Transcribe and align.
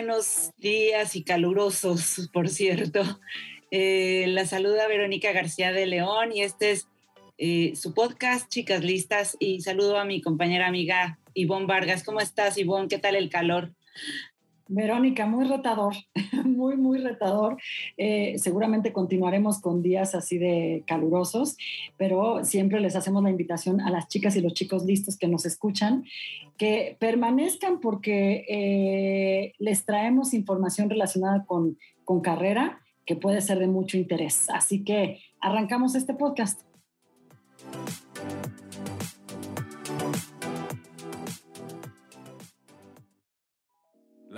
Buenos 0.00 0.52
días 0.56 1.14
y 1.14 1.22
calurosos, 1.24 2.30
por 2.32 2.48
cierto. 2.48 3.02
Eh, 3.70 4.24
la 4.28 4.46
saluda 4.46 4.88
Verónica 4.88 5.30
García 5.32 5.72
de 5.72 5.84
León 5.84 6.32
y 6.32 6.40
este 6.40 6.70
es 6.70 6.88
eh, 7.36 7.74
su 7.76 7.92
podcast, 7.92 8.48
Chicas 8.48 8.82
Listas. 8.82 9.36
Y 9.38 9.60
saludo 9.60 9.98
a 9.98 10.06
mi 10.06 10.22
compañera 10.22 10.68
amiga 10.68 11.18
Ivonne 11.34 11.66
Vargas. 11.66 12.02
¿Cómo 12.02 12.22
estás, 12.22 12.56
Ivonne? 12.56 12.88
¿Qué 12.88 12.96
tal 12.96 13.14
el 13.14 13.28
calor? 13.28 13.74
Verónica, 14.70 15.26
muy 15.26 15.46
retador, 15.46 15.94
muy, 16.44 16.76
muy 16.76 16.98
retador. 16.98 17.58
Eh, 17.96 18.36
seguramente 18.38 18.92
continuaremos 18.92 19.60
con 19.60 19.82
días 19.82 20.14
así 20.14 20.38
de 20.38 20.84
calurosos, 20.86 21.56
pero 21.96 22.44
siempre 22.44 22.80
les 22.80 22.94
hacemos 22.94 23.22
la 23.22 23.30
invitación 23.30 23.80
a 23.80 23.90
las 23.90 24.06
chicas 24.06 24.36
y 24.36 24.40
los 24.40 24.54
chicos 24.54 24.84
listos 24.84 25.18
que 25.18 25.26
nos 25.26 25.44
escuchan 25.44 26.04
que 26.56 26.96
permanezcan 27.00 27.80
porque 27.80 28.44
eh, 28.48 29.54
les 29.58 29.84
traemos 29.84 30.34
información 30.34 30.88
relacionada 30.88 31.44
con, 31.46 31.76
con 32.04 32.20
carrera 32.20 32.80
que 33.06 33.16
puede 33.16 33.40
ser 33.40 33.58
de 33.58 33.66
mucho 33.66 33.96
interés. 33.96 34.48
Así 34.50 34.84
que 34.84 35.20
arrancamos 35.40 35.96
este 35.96 36.14
podcast. 36.14 36.60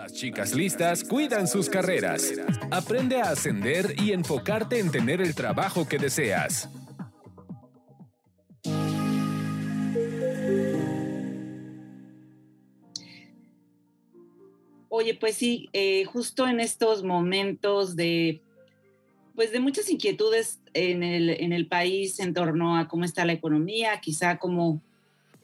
Las 0.03 0.15
chicas 0.15 0.53
listas 0.53 1.05
cuidan 1.05 1.47
sus 1.47 1.69
carreras. 1.69 2.33
Aprende 2.73 3.21
a 3.21 3.31
ascender 3.31 3.95
y 4.03 4.11
enfocarte 4.11 4.81
en 4.81 4.91
tener 4.91 5.21
el 5.21 5.33
trabajo 5.33 5.87
que 5.87 5.97
deseas. 5.97 6.69
Oye, 14.89 15.15
pues 15.15 15.37
sí, 15.37 15.69
eh, 15.73 16.05
justo 16.07 16.49
en 16.49 16.59
estos 16.59 17.05
momentos 17.05 17.95
de, 17.95 18.43
pues 19.37 19.53
de 19.53 19.61
muchas 19.61 19.89
inquietudes 19.89 20.59
en 20.75 21.05
el, 21.05 21.31
en 21.31 21.53
el 21.53 21.69
país 21.69 22.19
en 22.19 22.35
torno 22.35 22.77
a 22.77 22.89
cómo 22.89 23.05
está 23.05 23.25
la 23.25 23.35
economía, 23.35 24.01
quizá 24.01 24.39
como 24.39 24.83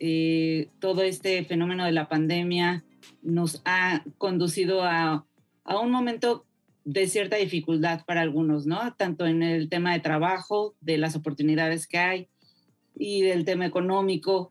eh, 0.01 0.67
todo 0.81 1.03
este 1.03 1.45
fenómeno 1.45 1.85
de 1.85 1.93
la 1.93 2.09
pandemia 2.09 2.83
nos 3.23 3.63
ha 3.65 4.05
conducido 4.19 4.83
a, 4.83 5.27
un 5.65 5.91
momento 5.91 6.47
de 6.85 7.07
cierta 7.07 7.37
dificultad 7.37 8.05
para 8.07 8.23
algunos, 8.23 8.67
¿no? 8.67 8.95
Tanto 8.95 9.27
en 9.27 9.43
el 9.43 9.69
tema 9.69 9.93
de 9.93 10.01
trabajo, 10.01 10.75
de 10.81 10.97
las 10.97 11.15
oportunidades 11.15 11.87
que 11.87 11.99
hay 11.99 12.29
y 12.95 13.23
del 13.23 13.45
tema 13.45 13.67
económico. 13.67 14.49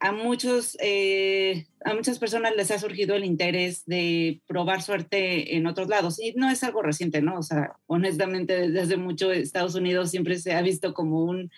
A, 0.00 0.10
muchos, 0.12 0.76
eh, 0.80 1.66
a 1.84 1.94
muchas 1.94 2.18
personas 2.18 2.56
les 2.56 2.70
ha 2.72 2.78
surgido 2.78 3.14
el 3.14 3.24
interés 3.24 3.86
de 3.86 4.40
probar 4.46 4.82
suerte 4.82 5.56
en 5.56 5.66
otros 5.66 5.88
lados. 5.88 6.18
Y 6.20 6.32
no 6.32 6.50
es 6.50 6.64
algo 6.64 6.82
reciente, 6.82 7.22
¿no? 7.22 7.38
O 7.38 7.42
sea, 7.42 7.76
honestamente, 7.86 8.70
desde 8.70 8.96
mucho 8.96 9.30
Estados 9.30 9.76
Unidos 9.76 10.10
siempre 10.10 10.38
se 10.38 10.54
ha 10.54 10.62
visto 10.62 10.92
como 10.92 11.24
un 11.24 11.50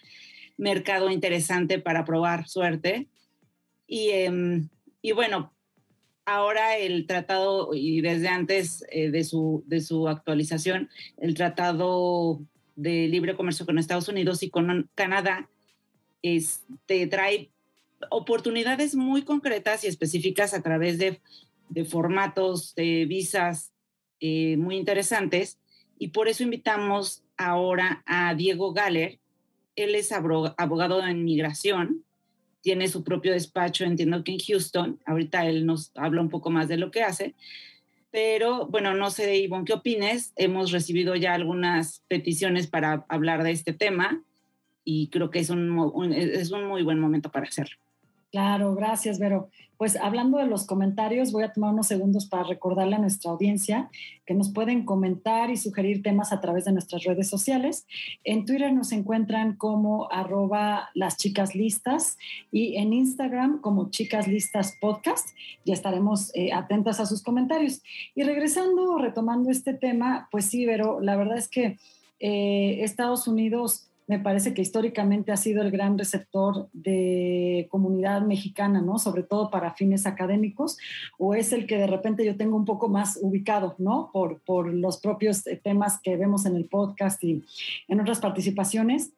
mercado 0.59 1.11
interesante 1.11 1.79
para 1.79 2.05
probar 2.05 2.47
suerte. 2.49 3.09
Y, 3.87 4.11
em, 4.11 4.69
y 5.01 5.13
bueno, 5.13 5.55
ahora 6.29 6.77
el 6.77 7.07
tratado, 7.07 7.71
y 7.75 8.03
desde 8.03 8.29
antes 8.29 8.85
eh, 8.91 9.11
de, 9.11 9.25
su, 9.25 9.65
de 9.67 9.81
su 9.81 10.09
actualización, 10.09 10.91
el 11.17 11.35
tratado 11.35 12.41
de 12.77 13.09
libre 13.09 13.35
comercio 13.35 13.65
con 13.65 13.79
Estados 13.79 14.09
Unidos 14.09 14.43
y 14.43 14.51
con 14.51 14.91
Canadá 14.95 15.49
este, 16.23 17.07
trae 17.07 17.51
oportunidades 18.11 18.95
muy 18.95 19.23
concretas 19.23 19.85
y 19.85 19.87
específicas 19.87 20.53
a 20.53 20.63
través 20.63 20.99
de, 20.99 21.21
de 21.71 21.85
formatos 21.87 22.75
de 22.75 23.07
visas 23.07 23.73
eh, 24.21 24.59
muy 24.59 24.77
interesantes. 24.77 25.59
Y 25.99 26.09
por 26.09 26.29
eso 26.29 26.43
invitamos 26.43 27.25
ahora 27.39 28.03
a 28.05 28.35
Diego 28.35 28.75
Galler. 28.75 29.19
Él 29.77 29.95
es 29.95 30.13
abogado 30.13 31.05
en 31.07 31.25
migración 31.25 32.05
tiene 32.61 32.89
su 32.89 33.05
propio 33.05 33.33
despacho, 33.33 33.85
entiendo 33.85 34.25
que 34.25 34.33
en 34.33 34.39
Houston. 34.39 35.01
Ahorita 35.07 35.47
él 35.47 35.67
nos 35.67 35.93
habla 35.95 36.21
un 36.21 36.29
poco 36.29 36.51
más 36.51 36.69
de 36.69 36.77
lo 36.77 36.91
que 36.91 37.03
hace. 37.03 37.35
Pero 38.11 38.67
bueno, 38.67 38.95
no 38.95 39.11
sé, 39.11 39.37
Ivonne, 39.39 39.65
¿qué 39.65 39.75
opines? 39.75 40.33
Hemos 40.37 40.73
recibido 40.73 41.15
ya 41.15 41.35
algunas 41.35 42.03
peticiones 42.09 42.67
para 42.67 43.05
hablar 43.09 43.43
de 43.43 43.51
este 43.51 43.73
tema 43.73 44.23
y 44.83 45.09
creo 45.09 45.31
que 45.31 45.41
es 45.41 45.51
un, 45.51 46.13
es 46.13 46.51
un 46.51 46.65
muy 46.65 46.83
buen 46.83 46.99
momento 46.99 47.31
para 47.31 47.47
hacerlo. 47.47 47.77
Claro, 48.31 48.75
gracias, 48.75 49.19
Vero. 49.19 49.49
Pues 49.79 49.97
hablando 49.97 50.39
de 50.39 50.47
los 50.47 50.67
comentarios, 50.67 51.31
voy 51.31 51.45
a 51.45 51.53
tomar 51.53 51.73
unos 51.73 51.87
segundos 51.87 52.27
para 52.27 52.43
recordarle 52.43 52.97
a 52.97 52.99
nuestra 52.99 53.31
audiencia 53.31 53.89
que 54.27 54.35
nos 54.35 54.53
pueden 54.53 54.85
comentar 54.85 55.51
y 55.51 55.57
sugerir 55.57 56.03
temas 56.03 56.33
a 56.33 56.41
través 56.41 56.65
de 56.65 56.73
nuestras 56.73 57.05
redes 57.05 57.29
sociales. 57.31 57.87
En 58.25 58.45
Twitter 58.45 58.73
nos 58.73 58.93
encuentran 58.93 59.55
como 59.55 60.11
arroba 60.11 60.91
las 60.95 61.17
chicas 61.17 61.55
listas 61.55 62.19
y 62.51 62.77
en 62.77 62.93
Instagram 62.93 63.61
como 63.61 63.91
chicas 63.91 64.27
listas 64.27 64.77
podcast. 64.81 65.29
Ya 65.65 65.75
estaremos 65.75 66.33
eh, 66.35 66.53
atentas 66.53 66.99
a 66.99 67.07
sus 67.07 67.23
comentarios. 67.23 67.81
Y 68.15 68.25
regresando, 68.25 68.99
retomando 68.99 69.51
este 69.51 69.75
tema, 69.75 70.29
pues 70.31 70.47
sí, 70.47 70.67
Vero, 70.67 71.01
la 71.01 71.17
verdad 71.17 71.39
es 71.39 71.49
que 71.49 71.79
eh, 72.21 72.83
Estados 72.83 73.29
Unidos 73.29 73.88
me 74.09 74.19
parece 74.19 74.55
que 74.55 74.63
históricamente 74.63 75.33
ha 75.33 75.37
sido 75.37 75.63
el 75.63 75.71
gran 75.71 75.99
receptor 75.99 76.69
de 76.73 77.69
comunidad 77.71 78.23
mexicana, 78.23 78.81
¿no? 78.81 78.99
Sobre 78.99 79.23
todo 79.23 79.51
para 79.51 79.75
fines 79.75 80.07
académicos, 80.07 80.79
o 81.19 81.35
es 81.35 81.53
el 81.53 81.67
que 81.67 81.77
de 81.77 81.87
repente 81.87 82.25
yo 82.25 82.37
tengo 82.37 82.57
un 82.57 82.65
poco 82.65 82.89
más 82.89 83.19
ubicado, 83.21 83.77
¿no? 83.79 84.11
Por, 84.13 84.41
por 84.41 84.73
los 84.73 84.99
propios 84.99 85.47
eh, 85.47 85.61
temas 85.63 86.01
que 86.01 86.17
vemos 86.17 86.47
en 86.47 86.57
el 86.57 86.65
podcast 86.65 87.23
y 87.23 87.45
en 87.87 88.01
otras 88.01 88.19
participaciones. 88.21 89.13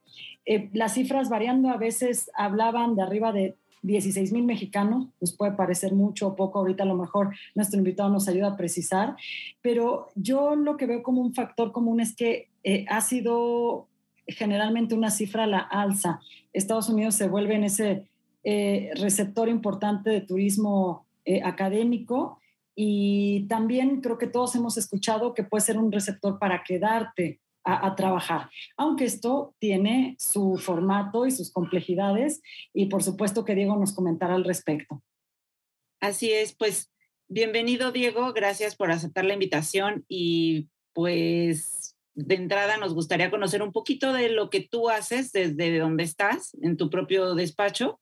Eh, 0.44 0.68
las 0.72 0.94
cifras 0.94 1.28
variando, 1.28 1.70
a 1.70 1.76
veces 1.76 2.28
hablaban 2.34 2.96
de 2.96 3.02
arriba 3.02 3.32
de 3.32 3.54
16 3.82 4.32
mil 4.32 4.44
mexicanos, 4.44 5.06
pues 5.20 5.32
puede 5.32 5.52
parecer 5.52 5.94
mucho 5.94 6.28
o 6.28 6.36
poco, 6.36 6.58
ahorita 6.58 6.82
a 6.82 6.86
lo 6.86 6.96
mejor 6.96 7.34
nuestro 7.54 7.78
invitado 7.78 8.10
nos 8.10 8.28
ayuda 8.28 8.48
a 8.48 8.56
precisar, 8.56 9.16
pero 9.62 10.08
yo 10.16 10.56
lo 10.56 10.76
que 10.76 10.86
veo 10.86 11.02
como 11.02 11.20
un 11.20 11.32
factor 11.32 11.70
común 11.72 12.00
es 12.00 12.14
que 12.14 12.48
eh, 12.62 12.84
ha 12.88 13.00
sido 13.00 13.86
generalmente 14.26 14.94
una 14.94 15.10
cifra 15.10 15.44
a 15.44 15.46
la 15.46 15.58
alza. 15.58 16.20
Estados 16.52 16.88
Unidos 16.88 17.14
se 17.14 17.28
vuelve 17.28 17.54
en 17.54 17.64
ese 17.64 18.08
eh, 18.42 18.90
receptor 18.94 19.48
importante 19.48 20.10
de 20.10 20.20
turismo 20.22 21.06
eh, 21.24 21.42
académico 21.44 22.38
y 22.74 23.46
también 23.48 24.00
creo 24.00 24.16
que 24.16 24.26
todos 24.26 24.54
hemos 24.54 24.78
escuchado 24.78 25.34
que 25.34 25.44
puede 25.44 25.62
ser 25.62 25.76
un 25.76 25.92
receptor 25.92 26.38
para 26.38 26.62
quedarte 26.64 27.40
a, 27.62 27.86
a, 27.86 27.94
trabajar, 27.94 28.48
aunque 28.78 29.04
esto 29.04 29.54
tiene 29.58 30.16
su 30.18 30.56
formato 30.56 31.26
y 31.26 31.30
sus 31.30 31.52
complejidades 31.52 32.40
y 32.72 32.86
por 32.86 33.02
supuesto 33.02 33.44
que 33.44 33.54
Diego 33.54 33.76
nos 33.76 33.92
comentará 33.92 34.34
al 34.34 34.44
respecto. 34.44 35.02
Así 36.00 36.32
es, 36.32 36.54
pues 36.54 36.90
bienvenido 37.28 37.92
Diego, 37.92 38.32
gracias 38.32 38.74
por 38.74 38.90
aceptar 38.90 39.26
la 39.26 39.34
invitación 39.34 40.06
y 40.08 40.68
pues 40.94 41.79
de 42.14 42.34
entrada 42.34 42.76
nos 42.76 42.94
gustaría 42.94 43.30
conocer 43.30 43.62
un 43.62 43.72
poquito 43.72 44.12
de 44.12 44.30
lo 44.30 44.50
que 44.50 44.60
tú 44.60 44.88
haces 44.88 45.32
desde 45.32 45.78
donde 45.78 46.04
estás, 46.04 46.56
en 46.62 46.76
tu 46.76 46.90
propio 46.90 47.34
despacho, 47.34 48.00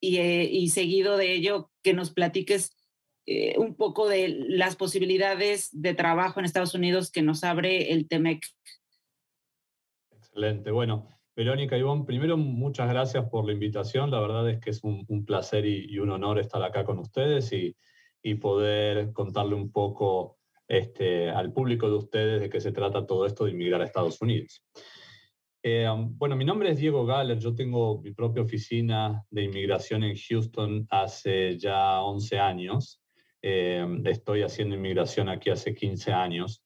y, 0.00 0.18
eh, 0.18 0.68
seguido 0.68 1.16
de 1.16 1.32
ello 1.32 1.70
que 1.82 1.92
nos 1.92 2.12
platiques 2.12 2.76
eh, 3.26 3.58
un 3.58 3.74
poco 3.74 4.08
de 4.08 4.28
las 4.28 4.76
posibilidades 4.76 5.68
de 5.72 5.94
trabajo 5.94 6.40
en 6.40 6.46
Estados 6.46 6.74
Unidos 6.74 7.10
que 7.10 7.22
nos 7.22 7.44
abre 7.44 7.92
el 7.92 8.08
TEMEC. 8.08 8.46
Excelente. 10.12 10.70
Bueno, 10.70 11.08
Verónica 11.36 11.76
Ivonne, 11.76 12.04
primero 12.04 12.36
muchas 12.36 12.88
gracias 12.88 13.28
por 13.28 13.44
la 13.44 13.52
invitación. 13.52 14.10
La 14.10 14.20
verdad 14.20 14.48
es 14.48 14.60
que 14.60 14.70
es 14.70 14.82
un, 14.82 15.04
placer 15.26 15.66
y, 15.66 15.98
un 15.98 16.10
honor 16.10 16.38
estar 16.38 16.62
acá 16.62 16.84
con 16.84 16.98
ustedes 16.98 17.52
y, 17.52 17.76
y 18.22 18.36
poder 18.36 19.12
contarle 19.12 19.56
un 19.56 19.72
poco 19.72 20.37
este, 20.68 21.30
al 21.30 21.52
público 21.52 21.88
de 21.88 21.96
ustedes 21.96 22.40
de 22.40 22.50
qué 22.50 22.60
se 22.60 22.72
trata 22.72 23.06
todo 23.06 23.26
esto 23.26 23.44
de 23.44 23.52
inmigrar 23.52 23.80
a 23.80 23.84
Estados 23.84 24.20
Unidos. 24.20 24.62
Eh, 25.62 25.88
bueno, 26.10 26.36
mi 26.36 26.44
nombre 26.44 26.70
es 26.70 26.78
Diego 26.78 27.04
Galler, 27.04 27.38
yo 27.38 27.54
tengo 27.54 28.00
mi 28.00 28.12
propia 28.12 28.42
oficina 28.42 29.24
de 29.30 29.44
inmigración 29.44 30.04
en 30.04 30.16
Houston 30.16 30.86
hace 30.90 31.58
ya 31.58 32.00
11 32.02 32.38
años. 32.38 33.02
Eh, 33.42 33.84
estoy 34.04 34.42
haciendo 34.42 34.76
inmigración 34.76 35.28
aquí 35.28 35.50
hace 35.50 35.74
15 35.74 36.12
años 36.12 36.64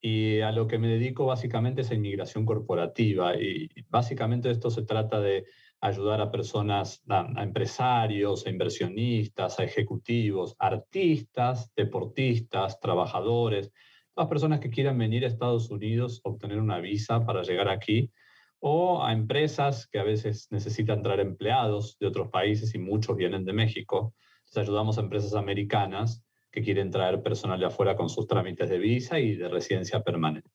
y 0.00 0.40
a 0.40 0.52
lo 0.52 0.66
que 0.66 0.78
me 0.78 0.88
dedico 0.88 1.26
básicamente 1.26 1.82
es 1.82 1.90
a 1.90 1.94
inmigración 1.94 2.46
corporativa 2.46 3.36
y 3.36 3.68
básicamente 3.88 4.50
esto 4.50 4.70
se 4.70 4.82
trata 4.82 5.20
de 5.20 5.44
ayudar 5.80 6.20
a 6.20 6.30
personas, 6.30 7.02
a, 7.08 7.42
empresarios, 7.42 8.46
a 8.46 8.50
inversionistas, 8.50 9.58
a 9.58 9.64
ejecutivos, 9.64 10.54
artistas, 10.58 11.72
deportistas, 11.74 12.78
trabajadores, 12.80 13.72
las 14.16 14.28
personas 14.28 14.60
que 14.60 14.70
quieran 14.70 14.98
venir 14.98 15.24
a 15.24 15.28
Estados 15.28 15.70
Unidos, 15.70 16.20
obtener 16.24 16.60
una 16.60 16.80
visa 16.80 17.24
para 17.24 17.42
llegar 17.42 17.68
aquí, 17.68 18.10
o 18.58 19.02
a 19.02 19.12
empresas 19.12 19.86
que 19.86 19.98
a 19.98 20.04
veces 20.04 20.48
necesitan 20.50 21.02
traer 21.02 21.20
empleados 21.20 21.96
de 21.98 22.06
otros 22.06 22.28
países 22.28 22.74
y 22.74 22.78
muchos 22.78 23.16
vienen 23.16 23.46
de 23.46 23.54
México. 23.54 24.14
Entonces 24.40 24.68
ayudamos 24.68 24.98
a 24.98 25.00
empresas 25.00 25.34
americanas 25.34 26.22
que 26.50 26.62
quieren 26.62 26.90
traer 26.90 27.22
personal 27.22 27.58
de 27.58 27.66
afuera 27.66 27.96
con 27.96 28.10
sus 28.10 28.26
trámites 28.26 28.68
de 28.68 28.78
visa 28.78 29.18
y 29.18 29.34
de 29.36 29.48
residencia 29.48 30.02
permanente. 30.02 30.50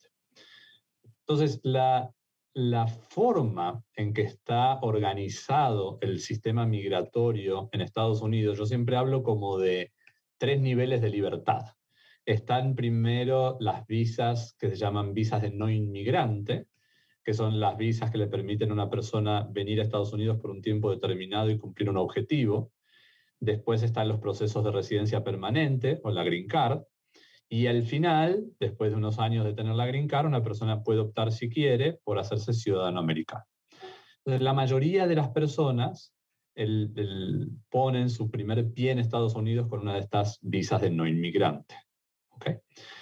Entonces, 1.22 1.60
la, 1.64 2.14
la 2.56 2.88
forma 2.88 3.84
en 3.98 4.14
que 4.14 4.22
está 4.22 4.80
organizado 4.80 5.98
el 6.00 6.22
sistema 6.22 6.66
migratorio 6.66 7.68
en 7.74 7.82
Estados 7.82 8.22
Unidos, 8.22 8.58
yo 8.58 8.66
siempre 8.66 8.96
hablo 8.96 9.24
como 9.24 9.58
de 9.58 9.92
tres 10.38 10.62
niveles 10.62 11.02
de 11.02 11.10
libertad. 11.10 11.66
Están 12.26 12.74
primero 12.74 13.58
las 13.60 13.86
visas 13.88 14.56
que 14.58 14.70
se 14.70 14.78
llaman 14.78 15.14
visas 15.14 15.42
de 15.42 15.52
no 15.52 15.70
inmigrante, 15.70 16.68
que 17.26 17.34
son 17.34 17.60
las 17.60 17.76
visas 17.76 18.10
que 18.10 18.20
le 18.20 18.28
permiten 18.28 18.70
a 18.70 18.74
una 18.74 18.90
persona 18.90 19.46
venir 19.52 19.82
a 19.82 19.84
Estados 19.84 20.14
Unidos 20.14 20.40
por 20.40 20.50
un 20.50 20.62
tiempo 20.62 20.90
determinado 20.90 21.50
y 21.50 21.60
cumplir 21.60 21.90
un 21.90 21.98
objetivo. 21.98 22.72
Después 23.38 23.84
están 23.84 24.08
los 24.08 24.22
procesos 24.22 24.64
de 24.64 24.72
residencia 24.72 25.26
permanente 25.26 26.00
o 26.04 26.10
la 26.10 26.24
Green 26.24 26.48
Card, 26.48 26.84
y 27.48 27.68
al 27.68 27.84
final, 27.84 28.46
después 28.60 28.92
de 28.92 28.98
unos 28.98 29.20
años 29.20 29.46
de 29.46 29.54
tener 29.54 29.76
la 29.76 29.86
Green 29.86 30.08
Card, 30.08 30.26
una 30.26 30.44
persona 30.44 30.84
puede 30.84 31.00
optar, 31.00 31.32
si 31.32 31.50
quiere, 31.50 32.00
por 32.04 32.18
hacerse 32.18 32.54
ciudadano 32.54 33.00
americano. 33.00 33.46
Entonces, 34.18 34.42
la 34.42 34.54
mayoría 34.54 35.06
de 35.08 35.16
las 35.16 35.30
personas 35.30 36.14
el, 36.56 37.52
ponen 37.70 38.10
su 38.10 38.32
primer 38.32 38.72
pie 38.74 38.92
en 38.92 39.00
Estados 39.00 39.36
Unidos 39.36 39.68
con 39.68 39.82
una 39.82 39.94
de 39.94 40.00
estas 40.00 40.40
visas 40.42 40.82
de 40.82 40.90
no 40.90 41.06
inmigrante. 41.06 41.76
¿okay? 42.30 42.56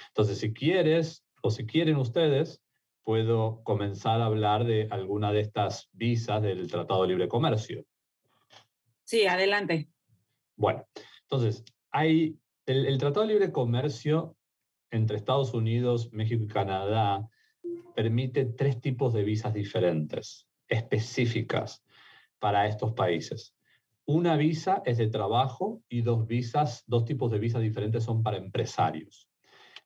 Entonces, 0.10 0.40
si 0.40 0.54
quieres 0.54 1.25
o 1.42 1.50
si 1.50 1.66
quieren 1.66 1.98
ustedes, 1.98 2.62
puedo 3.04 3.63
comenzar 3.63 4.22
a 4.22 4.25
hablar 4.25 4.66
de 4.66 4.88
alguna 4.92 5.31
de 5.31 5.42
estas 5.42 5.90
visas 5.94 6.42
del 6.42 6.69
Tratado 6.69 7.04
de 7.04 7.10
Libre 7.10 7.28
Comercio. 7.28 7.86
Sí, 9.04 9.25
adelante. 9.25 9.90
Bueno, 10.56 10.86
entonces, 11.22 11.63
hay 11.92 12.38
el, 12.65 12.98
Tratado 12.98 13.25
de 13.25 13.33
Libre 13.33 13.51
Comercio 13.51 14.38
entre 14.92 15.18
Estados 15.18 15.54
Unidos, 15.54 16.12
México 16.13 16.44
y 16.44 16.48
Canadá 16.48 17.27
permite 17.95 18.45
tres 18.45 18.80
tipos 18.80 19.13
de 19.13 19.24
visas 19.24 19.54
diferentes, 19.54 20.48
específicas 20.68 21.83
para 22.39 22.68
estos 22.68 22.94
países. 22.94 23.56
Una 24.06 24.36
visa 24.38 24.81
es 24.86 24.98
de 24.98 25.07
trabajo 25.07 25.81
y 25.89 26.01
dos 26.01 26.27
visas, 26.27 26.83
dos 26.88 27.06
tipos 27.06 27.31
de 27.31 27.39
visas 27.39 27.62
diferentes 27.62 28.04
son 28.04 28.24
para 28.24 28.38
empresarios. 28.38 29.30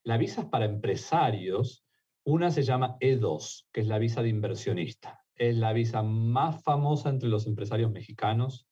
Las 0.02 0.18
visas 0.18 0.46
para 0.46 0.64
empresarios, 0.64 1.84
una 2.24 2.50
se 2.50 2.62
llama 2.62 2.96
E2, 3.00 3.66
que 3.72 3.80
es 3.80 3.86
la 3.86 3.98
visa 3.98 4.22
de 4.22 4.28
inversionista. 4.28 5.24
Es 5.36 5.56
la 5.56 5.72
visa 5.72 6.02
más 6.02 6.62
famosa 6.62 7.10
entre 7.10 7.28
los 7.28 7.46
empresarios 7.46 7.90
mexicanos 7.90 8.67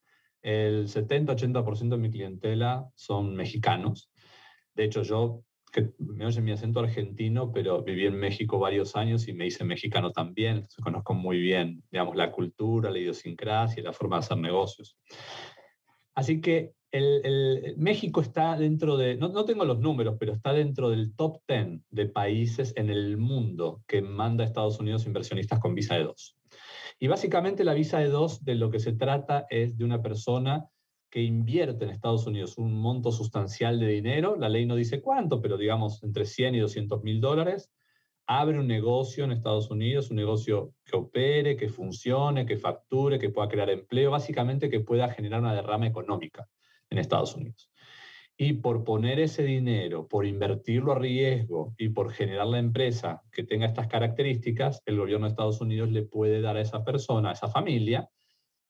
el 0.47 0.87
70-80% 0.87 1.89
de 1.89 1.97
mi 1.97 2.09
clientela 2.09 2.89
son 2.95 3.35
mexicanos. 3.35 4.13
De 4.77 4.85
hecho, 4.85 5.03
yo, 5.03 5.43
que 5.73 5.91
me 5.99 6.25
oye 6.25 6.41
mi 6.41 6.53
acento 6.53 6.79
argentino, 6.79 7.51
pero 7.51 7.83
viví 7.83 8.07
en 8.07 8.17
México 8.17 8.57
varios 8.57 8.95
años 8.95 9.27
y 9.27 9.33
me 9.33 9.47
hice 9.47 9.65
mexicano 9.65 10.13
también. 10.13 10.59
Entonces 10.59 10.85
conozco 10.85 11.15
muy 11.15 11.41
bien, 11.41 11.83
digamos, 11.91 12.15
la 12.15 12.31
cultura, 12.31 12.93
la 12.93 12.99
idiosincrasia 12.99 13.83
la 13.83 13.93
forma 13.93 14.17
de 14.17 14.21
hacer 14.21 14.39
negocios. 14.39 14.97
Así 16.15 16.41
que 16.41 16.75
el, 16.93 17.75
México 17.77 18.21
está 18.21 18.57
dentro 18.57 18.97
de, 18.97 19.17
no, 19.17 19.29
no, 19.29 19.45
tengo 19.45 19.65
los 19.65 19.81
números, 19.81 20.15
pero 20.17 20.33
está 20.33 20.53
dentro 20.53 20.91
del 20.91 21.17
top 21.17 21.41
10 21.49 21.81
de 21.91 22.07
países 22.07 22.73
en 22.77 22.89
el 22.89 23.17
mundo 23.17 23.83
que 23.89 24.01
manda 24.01 24.45
a 24.45 24.47
Estados 24.47 24.79
Unidos 24.79 25.07
inversionistas 25.07 25.59
con 25.59 25.75
visa 25.75 25.97
de 25.97 26.05
dos. 26.05 26.37
Y 26.99 27.09
básicamente 27.09 27.65
la 27.65 27.75
visa 27.75 27.99
de 27.99 28.09
dos 28.09 28.45
de 28.45 28.55
lo 28.55 28.71
que 28.71 28.79
se 28.79 28.93
trata 28.93 29.47
es 29.51 29.77
de 29.77 29.85
una 29.85 30.03
persona 30.03 30.69
que 31.11 31.23
invierte 31.23 31.85
en 31.85 31.91
Estados 31.91 32.27
Unidos 32.27 32.59
un 32.59 32.75
monto 32.75 33.13
sustancial 33.13 33.79
de 33.79 33.89
dinero, 33.89 34.37
la 34.37 34.49
ley 34.49 34.67
no 34.67 34.75
dice 34.75 35.01
cuánto, 35.01 35.41
pero 35.41 35.57
digamos 35.57 36.03
entre 36.03 36.25
100 36.25 36.57
y 36.57 36.59
200 36.59 37.03
mil 37.03 37.21
dólares, 37.21 37.71
abre 38.27 38.59
un 38.59 38.67
negocio 38.67 39.25
en 39.25 39.33
Estados 39.33 39.71
Unidos, 39.71 40.11
un 40.11 40.17
negocio 40.17 40.75
que 40.85 40.97
opere, 40.97 41.57
que 41.57 41.69
funcione, 41.69 42.45
que 42.45 42.57
facture, 42.57 43.19
que 43.19 43.31
pueda 43.31 43.49
crear 43.49 43.71
empleo, 43.71 44.11
básicamente 44.11 44.69
que 44.69 44.81
pueda 44.81 45.09
generar 45.09 45.41
una 45.41 45.55
derrama 45.55 45.87
económica 45.87 46.49
en 46.91 46.99
Estados 46.99 47.37
Unidos. 47.37 47.71
Y 48.39 48.55
por 48.55 48.85
poner 48.85 49.19
ese 49.19 49.43
dinero, 49.43 50.09
por 50.09 50.27
invertirlo 50.27 50.93
a 50.93 50.99
riesgo 50.99 51.75
y 51.79 51.89
por 51.89 52.13
generar 52.13 52.47
la 52.47 52.59
empresa 52.59 53.23
que 53.33 53.45
tenga 53.45 53.67
estas 53.67 53.89
características, 53.89 54.83
el 54.85 54.99
gobierno 54.99 55.27
de 55.27 55.31
Estados 55.31 55.61
Unidos 55.61 55.91
le 55.91 56.03
puede 56.03 56.43
dar 56.43 56.57
a 56.57 56.61
esa 56.61 56.85
persona, 56.85 57.31
a 57.31 57.33
esa 57.33 57.49
familia, 57.49 58.11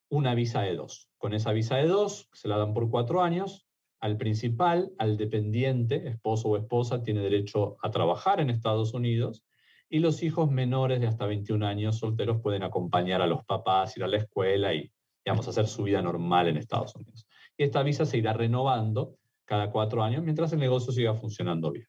una 0.08 0.34
visa 0.34 0.62
de 0.62 0.76
dos. 0.76 1.10
Con 1.18 1.34
esa 1.34 1.52
visa 1.52 1.76
de 1.76 1.88
dos, 1.88 2.28
se 2.32 2.46
la 2.46 2.58
dan 2.58 2.74
por 2.74 2.88
cuatro 2.90 3.22
años, 3.22 3.66
al 4.00 4.16
principal, 4.16 4.92
al 4.98 5.16
dependiente, 5.16 6.06
esposo 6.08 6.48
o 6.48 6.56
esposa, 6.56 7.02
tiene 7.02 7.22
derecho 7.22 7.76
a 7.82 7.90
trabajar 7.90 8.40
en 8.40 8.50
Estados 8.50 8.94
Unidos 8.94 9.44
y 9.88 10.00
los 10.00 10.22
hijos 10.22 10.50
menores 10.50 11.00
de 11.00 11.06
hasta 11.06 11.26
21 11.26 11.64
años 11.66 11.98
solteros 11.98 12.40
pueden 12.40 12.62
acompañar 12.62 13.22
a 13.22 13.26
los 13.26 13.44
papás, 13.44 13.96
ir 13.96 14.04
a 14.04 14.08
la 14.08 14.18
escuela 14.18 14.74
y, 14.74 14.92
digamos, 15.24 15.46
hacer 15.48 15.66
su 15.66 15.84
vida 15.84 16.02
normal 16.02 16.48
en 16.48 16.56
Estados 16.56 16.94
Unidos. 16.96 17.26
Y 17.56 17.64
esta 17.64 17.82
visa 17.82 18.04
se 18.04 18.18
irá 18.18 18.32
renovando 18.32 19.16
cada 19.46 19.70
cuatro 19.70 20.02
años 20.02 20.22
mientras 20.22 20.52
el 20.52 20.58
negocio 20.58 20.92
siga 20.92 21.14
funcionando 21.14 21.70
bien. 21.70 21.86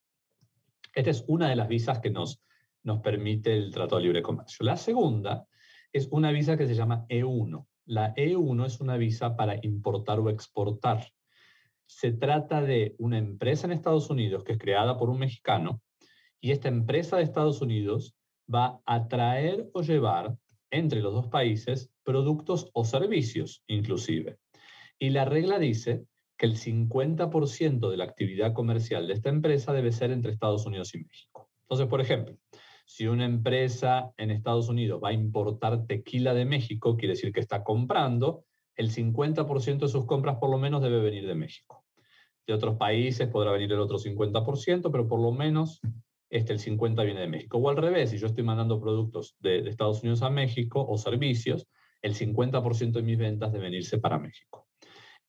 Esta 0.95 1.09
es 1.09 1.25
una 1.27 1.49
de 1.49 1.55
las 1.55 1.67
visas 1.67 1.99
que 1.99 2.09
nos, 2.09 2.41
nos 2.83 3.01
permite 3.01 3.53
el 3.53 3.71
Tratado 3.71 3.97
de 3.97 4.03
Libre 4.03 4.21
Comercio. 4.21 4.65
La 4.65 4.77
segunda 4.77 5.45
es 5.91 6.07
una 6.11 6.31
visa 6.31 6.57
que 6.57 6.67
se 6.67 6.75
llama 6.75 7.05
E1. 7.09 7.65
La 7.85 8.13
E1 8.15 8.65
es 8.65 8.79
una 8.79 8.97
visa 8.97 9.35
para 9.35 9.59
importar 9.61 10.19
o 10.19 10.29
exportar. 10.29 11.05
Se 11.85 12.11
trata 12.11 12.61
de 12.61 12.95
una 12.99 13.17
empresa 13.17 13.65
en 13.65 13.73
Estados 13.73 14.09
Unidos 14.09 14.43
que 14.43 14.53
es 14.53 14.57
creada 14.57 14.97
por 14.97 15.09
un 15.09 15.19
mexicano 15.19 15.81
y 16.39 16.51
esta 16.51 16.67
empresa 16.67 17.17
de 17.17 17.23
Estados 17.23 17.61
Unidos 17.61 18.15
va 18.53 18.81
a 18.85 19.07
traer 19.07 19.69
o 19.73 19.81
llevar 19.81 20.37
entre 20.69 21.01
los 21.01 21.13
dos 21.13 21.27
países 21.27 21.89
productos 22.03 22.69
o 22.73 22.85
servicios 22.85 23.63
inclusive. 23.67 24.37
Y 24.99 25.11
la 25.11 25.25
regla 25.25 25.59
dice 25.59 26.05
que 26.37 26.45
el 26.45 26.57
50% 26.57 27.89
de 27.89 27.97
la 27.97 28.03
actividad 28.03 28.53
comercial 28.53 29.07
de 29.07 29.13
esta 29.13 29.29
empresa 29.29 29.73
debe 29.73 29.91
ser 29.91 30.11
entre 30.11 30.31
Estados 30.31 30.65
Unidos 30.65 30.93
y 30.95 30.99
México. 30.99 31.49
Entonces, 31.61 31.87
por 31.87 32.01
ejemplo, 32.01 32.37
si 32.85 33.07
una 33.07 33.25
empresa 33.25 34.11
en 34.17 34.31
Estados 34.31 34.69
Unidos 34.69 35.01
va 35.03 35.09
a 35.09 35.13
importar 35.13 35.85
tequila 35.85 36.33
de 36.33 36.45
México, 36.45 36.95
quiere 36.95 37.15
decir 37.15 37.33
que 37.33 37.41
está 37.41 37.63
comprando, 37.63 38.45
el 38.77 38.91
50% 38.91 39.79
de 39.79 39.87
sus 39.87 40.05
compras 40.05 40.37
por 40.39 40.49
lo 40.49 40.57
menos 40.57 40.81
debe 40.81 41.01
venir 41.01 41.27
de 41.27 41.35
México. 41.35 41.83
De 42.45 42.53
otros 42.53 42.77
países 42.77 43.27
podrá 43.27 43.51
venir 43.51 43.73
el 43.73 43.79
otro 43.79 43.97
50%, 43.97 44.89
pero 44.91 45.07
por 45.07 45.19
lo 45.19 45.31
menos 45.31 45.81
este, 46.29 46.53
el 46.53 46.59
50% 46.59 47.03
viene 47.03 47.21
de 47.21 47.27
México. 47.27 47.57
O 47.57 47.69
al 47.69 47.77
revés, 47.77 48.11
si 48.11 48.17
yo 48.17 48.27
estoy 48.27 48.43
mandando 48.43 48.79
productos 48.79 49.35
de, 49.39 49.67
Estados 49.67 50.01
Unidos 50.03 50.21
a 50.21 50.29
México 50.29 50.85
o 50.87 50.97
servicios, 50.97 51.67
el 52.01 52.13
50% 52.13 52.91
de 52.91 53.01
mis 53.01 53.17
ventas 53.17 53.51
deben 53.51 53.73
irse 53.73 53.97
para 53.97 54.19
México. 54.19 54.66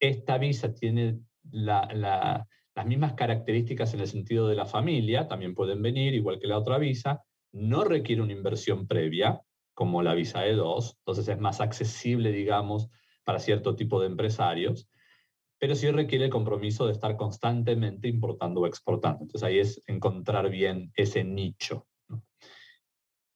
Esta 0.00 0.38
visa 0.38 0.72
tiene 0.74 1.20
las 1.50 2.46
mismas 2.86 3.14
características 3.14 3.94
en 3.94 4.00
el 4.00 4.06
sentido 4.06 4.48
de 4.48 4.54
la 4.54 4.66
familia, 4.66 5.26
también 5.26 5.54
pueden 5.54 5.82
venir, 5.82 6.14
igual 6.14 6.38
que 6.38 6.46
la 6.46 6.58
otra 6.58 6.78
visa, 6.78 7.24
no 7.52 7.84
requiere 7.84 8.22
una 8.22 8.32
inversión 8.32 8.86
previa, 8.86 9.40
como 9.74 10.02
la 10.02 10.14
visa 10.14 10.46
E2, 10.46 10.96
entonces 10.98 11.28
es 11.28 11.38
más 11.38 11.60
accesible, 11.60 12.30
digamos, 12.32 12.88
para 13.24 13.38
cierto 13.38 13.74
tipo 13.74 14.00
de 14.00 14.06
empresarios, 14.06 14.88
pero 15.58 15.74
sí 15.74 15.90
requiere 15.90 16.26
el 16.26 16.30
compromiso 16.30 16.86
de 16.86 16.92
estar 16.92 17.16
constantemente 17.16 18.06
importando 18.06 18.60
o 18.60 18.66
exportando. 18.66 19.22
Entonces 19.22 19.42
ahí 19.42 19.58
es 19.58 19.82
encontrar 19.88 20.48
bien 20.50 20.92
ese 20.94 21.24
nicho. 21.24 21.87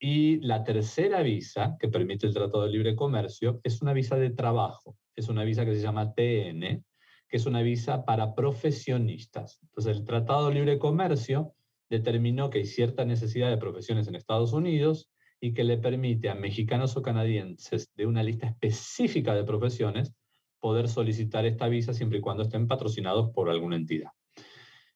Y 0.05 0.41
la 0.41 0.65
tercera 0.65 1.21
visa 1.21 1.77
que 1.79 1.87
permite 1.87 2.27
el 2.27 2.33
Tratado 2.33 2.65
de 2.65 2.71
Libre 2.71 2.93
Comercio 2.93 3.61
es 3.63 3.81
una 3.81 3.93
visa 3.93 4.17
de 4.17 4.31
trabajo 4.31 4.97
es 5.15 5.29
una 5.29 5.43
visa 5.43 5.65
que 5.65 5.75
se 5.75 5.81
llama 5.81 6.13
TN, 6.13 6.83
que 7.27 7.37
es 7.37 7.45
una 7.45 7.61
visa 7.61 8.05
para 8.05 8.33
profesionistas. 8.35 9.59
Entonces, 9.61 9.97
el 9.97 10.05
Tratado 10.05 10.47
de 10.47 10.55
Libre 10.55 10.79
Comercio 10.79 11.53
determinó 11.89 12.49
que 12.49 12.59
hay 12.59 12.65
cierta 12.65 13.05
necesidad 13.05 13.49
de 13.49 13.57
profesiones 13.57 14.07
en 14.07 14.15
Estados 14.15 14.53
Unidos 14.53 15.09
y 15.39 15.53
que 15.53 15.63
le 15.63 15.77
permite 15.77 16.29
a 16.29 16.35
mexicanos 16.35 16.95
o 16.97 17.01
canadienses 17.01 17.93
de 17.95 18.05
una 18.05 18.23
lista 18.23 18.47
específica 18.47 19.35
de 19.35 19.43
profesiones 19.43 20.13
poder 20.59 20.87
solicitar 20.87 21.45
esta 21.45 21.67
visa 21.67 21.93
siempre 21.93 22.19
y 22.19 22.21
cuando 22.21 22.43
estén 22.43 22.67
patrocinados 22.67 23.31
por 23.31 23.49
alguna 23.49 23.75
entidad. 23.75 24.11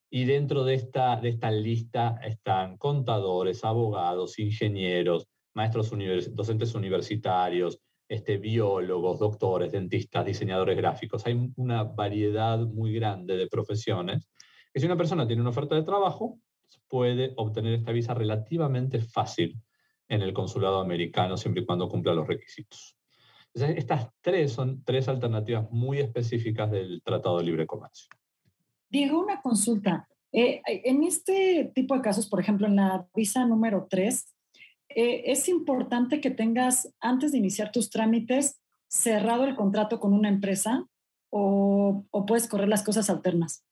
Y 0.09 0.25
dentro 0.25 0.63
de 0.63 0.75
esta, 0.75 1.17
de 1.17 1.29
esta 1.29 1.51
lista 1.51 2.19
están 2.23 2.77
contadores, 2.77 3.63
abogados, 3.63 4.39
ingenieros, 4.39 5.27
maestros 5.53 5.91
docentes 6.31 6.75
universitarios, 6.75 7.79
este, 8.07 8.37
biólogos, 8.37 9.19
doctores, 9.19 9.71
dentistas, 9.71 10.25
diseñadores 10.25 10.77
gráficos. 10.77 11.25
Hay 11.25 11.51
una 11.57 11.83
variedad 11.83 12.59
muy 12.59 12.93
grande 12.93 13.35
de 13.35 13.47
profesiones 13.47 14.29
que 14.73 14.79
si 14.79 14.85
una 14.85 14.95
persona 14.95 15.27
tiene 15.27 15.41
una 15.41 15.49
oferta 15.49 15.75
de 15.75 15.83
trabajo, 15.83 16.39
puede 16.87 17.33
obtener 17.35 17.73
esta 17.73 17.91
visa 17.91 18.13
relativamente 18.13 19.01
fácil 19.01 19.61
en 20.07 20.21
el 20.21 20.33
consulado 20.33 20.79
americano 20.79 21.35
siempre 21.35 21.63
y 21.63 21.65
cuando 21.65 21.89
cumpla 21.89 22.13
los 22.13 22.27
requisitos. 22.27 22.95
estas 23.53 24.09
tres 24.21 24.53
son 24.53 24.83
tres 24.83 25.09
alternativas 25.09 25.69
muy 25.71 25.99
específicas 25.99 26.71
del 26.71 27.01
Tratado 27.03 27.39
de 27.39 27.43
Libre 27.43 27.65
Comercio. 27.65 28.07
Diego, 28.89 29.21
una 29.21 29.41
consulta. 29.41 30.07
Eh, 30.31 30.61
en 30.65 31.03
este 31.03 31.71
tipo 31.73 31.95
de 31.95 32.01
casos, 32.01 32.27
por 32.27 32.39
ejemplo, 32.39 32.67
en 32.67 32.75
la 32.75 33.07
visa 33.15 33.45
número 33.45 33.87
3, 33.89 34.35
eh, 34.89 35.23
es 35.31 35.49
importante 35.49 36.21
que 36.21 36.31
tengas, 36.31 36.93
antes 36.99 37.31
de 37.31 37.37
iniciar 37.37 37.71
tus 37.71 37.89
trámites, 37.89 38.59
cerrado 38.87 39.45
el 39.45 39.55
contrato 39.55 39.99
con 39.99 40.13
una 40.13 40.29
empresa 40.29 40.85
o, 41.29 42.05
puedes 42.25 42.47
correr 42.47 42.69
las 42.69 42.83
cosas 42.83 43.09
alternas. 43.09 43.65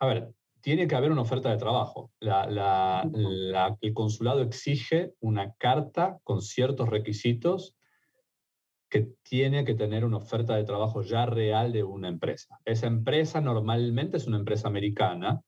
A 0.00 0.06
ver, 0.06 0.32
tiene 0.60 0.86
que 0.86 0.94
haber 0.94 1.12
una 1.12 1.22
oferta 1.22 1.50
de 1.50 1.58
trabajo. 1.58 2.10
el 2.20 3.94
consulado 3.94 4.42
exige 4.42 5.12
una 5.20 5.52
carta 5.54 6.18
con 6.24 6.40
ciertos 6.40 6.88
requisitos 6.88 7.74
que 8.90 9.12
tiene 9.22 9.64
que 9.64 9.74
tener 9.74 10.04
una 10.04 10.16
oferta 10.16 10.56
de 10.56 10.64
trabajo 10.64 11.02
ya 11.02 11.24
real 11.24 11.72
de 11.72 11.84
una 11.84 12.08
empresa. 12.08 12.58
Esa 12.64 12.88
empresa 12.88 13.40
normalmente 13.40 14.16
es 14.16 14.26
una 14.26 14.38
empresa 14.38 14.66
americana. 14.66 15.40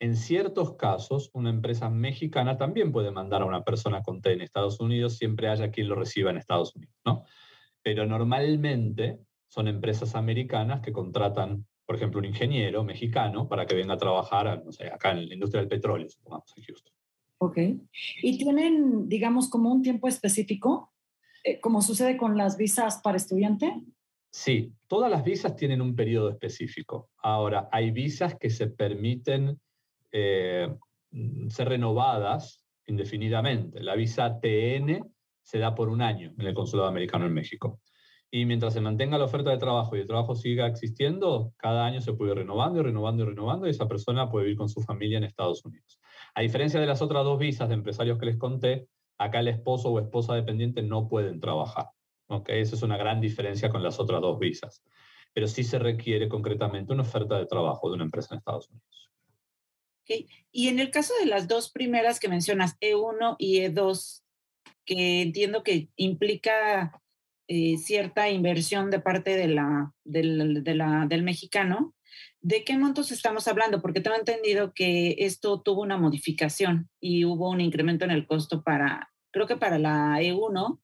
En 0.00 0.16
ciertos 0.16 0.74
casos, 0.74 1.30
una 1.32 1.50
empresa 1.50 1.88
mexicana 1.90 2.56
también 2.56 2.90
puede 2.90 3.12
mandar 3.12 3.42
a 3.42 3.46
una 3.46 3.62
persona 3.62 4.02
con 4.02 4.20
T 4.20 4.32
en 4.32 4.40
Estados 4.40 4.80
Unidos, 4.80 5.16
siempre 5.16 5.48
haya 5.48 5.70
quien 5.70 5.88
lo 5.88 5.94
reciba 5.94 6.30
en 6.30 6.38
Estados 6.38 6.74
Unidos, 6.74 6.96
¿no? 7.04 7.24
Pero 7.82 8.04
normalmente 8.04 9.20
son 9.46 9.68
empresas 9.68 10.16
americanas 10.16 10.80
que 10.80 10.92
contratan, 10.92 11.66
por 11.86 11.96
ejemplo, 11.96 12.18
un 12.18 12.26
ingeniero 12.26 12.82
mexicano 12.82 13.48
para 13.48 13.64
que 13.64 13.76
venga 13.76 13.94
a 13.94 13.98
trabajar, 13.98 14.62
no 14.64 14.72
sé, 14.72 14.88
acá 14.88 15.12
en 15.12 15.28
la 15.28 15.34
industria 15.34 15.60
del 15.60 15.68
petróleo, 15.68 16.08
supongamos, 16.08 16.52
en 16.56 16.64
Houston. 16.64 16.92
Ok. 17.38 17.58
¿Y 18.22 18.38
tienen, 18.38 19.08
digamos, 19.08 19.48
como 19.48 19.72
un 19.72 19.82
tiempo 19.82 20.08
específico 20.08 20.92
eh, 21.44 21.60
como 21.60 21.82
sucede 21.82 22.16
con 22.16 22.36
las 22.36 22.56
visas 22.56 23.00
para 23.02 23.16
estudiante? 23.16 23.72
Sí, 24.30 24.72
todas 24.86 25.10
las 25.10 25.24
visas 25.24 25.56
tienen 25.56 25.80
un 25.80 25.96
periodo 25.96 26.30
específico. 26.30 27.10
Ahora, 27.22 27.68
hay 27.72 27.90
visas 27.90 28.36
que 28.38 28.50
se 28.50 28.68
permiten 28.68 29.58
eh, 30.12 30.68
ser 31.48 31.68
renovadas 31.68 32.64
indefinidamente. 32.86 33.82
La 33.82 33.94
visa 33.94 34.38
TN 34.40 35.02
se 35.42 35.58
da 35.58 35.74
por 35.74 35.88
un 35.88 36.02
año 36.02 36.34
en 36.38 36.46
el 36.46 36.54
Consulado 36.54 36.88
Americano 36.88 37.26
en 37.26 37.34
México. 37.34 37.80
Y 38.30 38.44
mientras 38.44 38.74
se 38.74 38.82
mantenga 38.82 39.16
la 39.16 39.24
oferta 39.24 39.50
de 39.50 39.56
trabajo 39.56 39.96
y 39.96 40.00
el 40.00 40.06
trabajo 40.06 40.34
siga 40.34 40.66
existiendo, 40.66 41.54
cada 41.56 41.86
año 41.86 42.02
se 42.02 42.12
puede 42.12 42.32
ir 42.32 42.38
renovando 42.38 42.80
y 42.80 42.82
renovando 42.82 43.22
y 43.22 43.26
renovando 43.26 43.66
y 43.66 43.70
esa 43.70 43.88
persona 43.88 44.28
puede 44.28 44.44
vivir 44.44 44.58
con 44.58 44.68
su 44.68 44.82
familia 44.82 45.16
en 45.16 45.24
Estados 45.24 45.64
Unidos. 45.64 45.98
A 46.34 46.42
diferencia 46.42 46.78
de 46.78 46.86
las 46.86 47.00
otras 47.00 47.24
dos 47.24 47.38
visas 47.38 47.68
de 47.70 47.76
empresarios 47.76 48.18
que 48.18 48.26
les 48.26 48.36
conté, 48.36 48.86
acá 49.18 49.40
el 49.40 49.48
esposo 49.48 49.90
o 49.90 50.00
esposa 50.00 50.34
dependiente 50.34 50.82
no 50.82 51.08
pueden 51.08 51.40
trabajar. 51.40 51.90
¿okay? 52.28 52.60
Esa 52.60 52.76
es 52.76 52.82
una 52.82 52.96
gran 52.96 53.20
diferencia 53.20 53.68
con 53.68 53.82
las 53.82 53.98
otras 53.98 54.20
dos 54.20 54.38
visas. 54.38 54.82
Pero 55.34 55.46
sí 55.46 55.64
se 55.64 55.78
requiere 55.78 56.28
concretamente 56.28 56.92
una 56.92 57.02
oferta 57.02 57.38
de 57.38 57.46
trabajo 57.46 57.88
de 57.88 57.96
una 57.96 58.04
empresa 58.04 58.34
en 58.34 58.38
Estados 58.38 58.68
Unidos. 58.70 59.10
Okay. 60.02 60.26
Y 60.50 60.68
en 60.68 60.78
el 60.78 60.90
caso 60.90 61.12
de 61.20 61.26
las 61.26 61.48
dos 61.48 61.70
primeras 61.70 62.18
que 62.18 62.28
mencionas, 62.28 62.78
E1 62.80 63.36
y 63.38 63.60
E2, 63.60 64.22
que 64.86 65.20
entiendo 65.20 65.62
que 65.62 65.90
implica 65.96 67.02
eh, 67.50 67.78
cierta 67.78 68.28
inversión 68.30 68.90
de 68.90 69.00
parte 69.00 69.36
de 69.36 69.48
la, 69.48 69.94
del, 70.04 71.22
mexicano, 71.22 71.94
¿De 72.40 72.64
qué 72.64 72.78
montos 72.78 73.10
estamos 73.10 73.48
hablando? 73.48 73.82
Porque 73.82 74.00
tengo 74.00 74.16
entendido 74.16 74.72
que 74.72 75.16
esto 75.18 75.60
tuvo 75.60 75.82
una 75.82 75.96
modificación 75.96 76.88
y 77.00 77.24
hubo 77.24 77.50
un 77.50 77.60
incremento 77.60 78.04
en 78.04 78.12
el 78.12 78.26
costo 78.26 78.62
para, 78.62 79.10
creo 79.32 79.46
que 79.46 79.56
para 79.56 79.78
la 79.78 80.20
E1, 80.20 80.80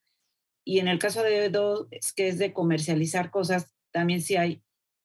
y 0.65 0.79
en 0.79 0.89
el 0.89 0.99
caso 0.99 1.23
de 1.23 1.51
E2, 1.51 1.89
es 1.91 2.13
que 2.13 2.29
es 2.29 2.39
de 2.39 2.53
comercializar 2.53 3.31
cosas, 3.31 3.73
también 3.93 4.21
sí 4.21 4.37
hay, 4.37 4.63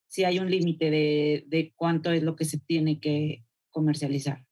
sí 0.08 0.24
hay 0.24 0.39
un 0.39 0.50
límite 0.50 0.89
de, 0.89 1.44
de, 1.48 1.74
cuánto 1.75 2.12
es 2.12 2.24
lo 2.24 2.36
que 2.36 2.46
se 2.46 2.60
tiene 2.60 3.00
que 3.00 3.44
comercializar. 3.70 4.44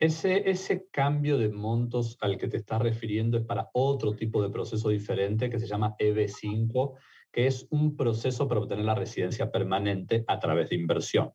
Ese, 0.00 0.48
ese 0.48 0.88
cambio 0.90 1.38
de 1.38 1.48
montos 1.48 2.16
al 2.20 2.38
que 2.38 2.48
te 2.48 2.56
estás 2.56 2.80
refiriendo 2.80 3.38
es 3.38 3.44
para 3.44 3.68
otro 3.74 4.14
tipo 4.14 4.42
de 4.42 4.50
proceso 4.50 4.88
diferente 4.88 5.50
que 5.50 5.58
se 5.58 5.66
llama 5.66 5.94
EB5 5.98 6.94
que 7.32 7.46
es 7.46 7.66
un 7.70 7.96
proceso 7.96 8.48
para 8.48 8.60
obtener 8.60 8.84
la 8.84 8.94
residencia 8.94 9.50
permanente 9.50 10.24
a 10.26 10.38
través 10.38 10.70
de 10.70 10.76
inversión. 10.76 11.32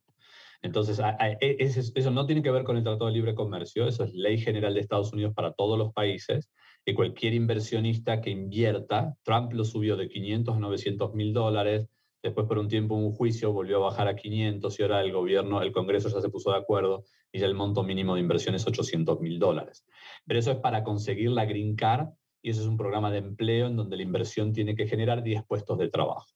Entonces, 0.62 1.00
e, 1.20 1.58
eso 1.60 2.12
no 2.12 2.26
tiene 2.26 2.42
que 2.42 2.52
ver 2.52 2.64
con 2.64 2.78
el 2.78 2.84
Tratado 2.84 3.08
de 3.08 3.12
Libre 3.12 3.36
Comercio, 3.36 3.86
eso 3.86 4.06
es 4.06 4.14
ley 4.14 4.38
general 4.38 4.74
de 4.74 4.80
Estados 4.80 5.12
Unidos 5.12 5.34
para 5.36 5.54
todos 5.54 5.78
los 5.78 5.92
países, 5.92 6.50
y 6.86 6.94
cualquier 6.94 7.34
inversionista 7.34 8.22
que 8.22 8.30
invierta, 8.30 9.16
Trump 9.24 9.54
lo 9.54 9.66
subió 9.66 9.98
de 9.98 10.08
500 10.08 10.56
a 10.56 10.60
900 10.60 11.14
mil 11.14 11.34
dólares, 11.34 11.90
después 12.22 12.48
por 12.48 12.58
un 12.58 12.70
tiempo 12.70 12.96
un 12.96 13.12
juicio 13.12 13.52
volvió 13.52 13.78
a 13.78 13.90
bajar 13.90 14.08
a 14.08 14.16
500 14.16 14.80
y 14.80 14.82
ahora 14.84 15.02
el 15.02 15.12
gobierno, 15.12 15.62
el 15.62 15.74
Congreso 15.74 16.10
ya 16.10 16.22
se 16.22 16.30
puso 16.30 16.52
de 16.52 16.58
acuerdo 16.58 17.04
y 17.32 17.40
ya 17.40 17.46
el 17.46 17.56
monto 17.56 17.84
mínimo 17.84 18.16
de 18.16 18.22
inversión 18.22 18.56
es 18.56 18.66
800 18.66 19.20
mil 19.20 19.40
dólares. 19.40 19.86
Pero 20.26 20.40
eso 20.40 20.52
es 20.52 20.58
para 20.58 20.84
conseguir 20.84 21.32
la 21.32 21.46
Green 21.46 21.76
Card 21.76 22.08
y 22.44 22.52
ese 22.52 22.62
es 22.62 22.68
un 22.68 22.78
programa 22.78 23.10
de 23.10 23.20
empleo 23.20 23.68
en 23.68 23.78
donde 23.78 23.98
la 23.98 24.04
inversión 24.04 24.54
tiene 24.54 24.76
que 24.76 24.86
generar 24.86 25.24
10 25.24 25.46
puestos 25.46 25.78
de 25.80 25.90
trabajo. 25.90 26.28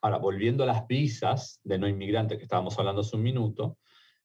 Ahora, 0.00 0.18
volviendo 0.18 0.64
a 0.64 0.66
las 0.66 0.86
visas 0.86 1.60
de 1.62 1.78
no 1.78 1.86
inmigrantes 1.86 2.38
que 2.38 2.44
estábamos 2.44 2.78
hablando 2.78 3.02
hace 3.02 3.14
un 3.16 3.22
minuto, 3.22 3.78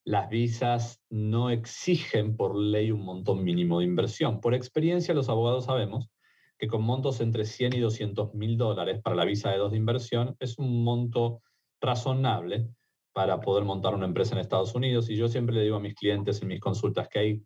las 0.05 0.29
visas 0.29 1.01
no 1.09 1.49
exigen 1.49 2.35
por 2.35 2.55
ley 2.55 2.89
un 2.91 3.03
montón 3.03 3.43
mínimo 3.43 3.79
de 3.79 3.85
inversión. 3.85 4.39
Por 4.39 4.53
experiencia, 4.53 5.13
los 5.13 5.29
abogados 5.29 5.65
sabemos 5.65 6.09
que 6.57 6.67
con 6.67 6.83
montos 6.83 7.21
entre 7.21 7.45
100 7.45 7.73
y 7.73 7.79
200 7.79 8.33
mil 8.33 8.57
dólares 8.57 9.01
para 9.01 9.15
la 9.15 9.25
visa 9.25 9.51
de 9.51 9.57
dos 9.57 9.71
de 9.71 9.77
inversión 9.77 10.35
es 10.39 10.57
un 10.57 10.83
monto 10.83 11.41
razonable 11.81 12.67
para 13.13 13.39
poder 13.39 13.65
montar 13.65 13.93
una 13.93 14.05
empresa 14.05 14.35
en 14.35 14.41
Estados 14.41 14.73
Unidos. 14.73 15.09
Y 15.09 15.15
yo 15.15 15.27
siempre 15.27 15.55
le 15.55 15.63
digo 15.63 15.75
a 15.75 15.81
mis 15.81 15.95
clientes 15.95 16.41
en 16.41 16.47
mis 16.47 16.59
consultas 16.59 17.07
que 17.09 17.19
hay, 17.19 17.43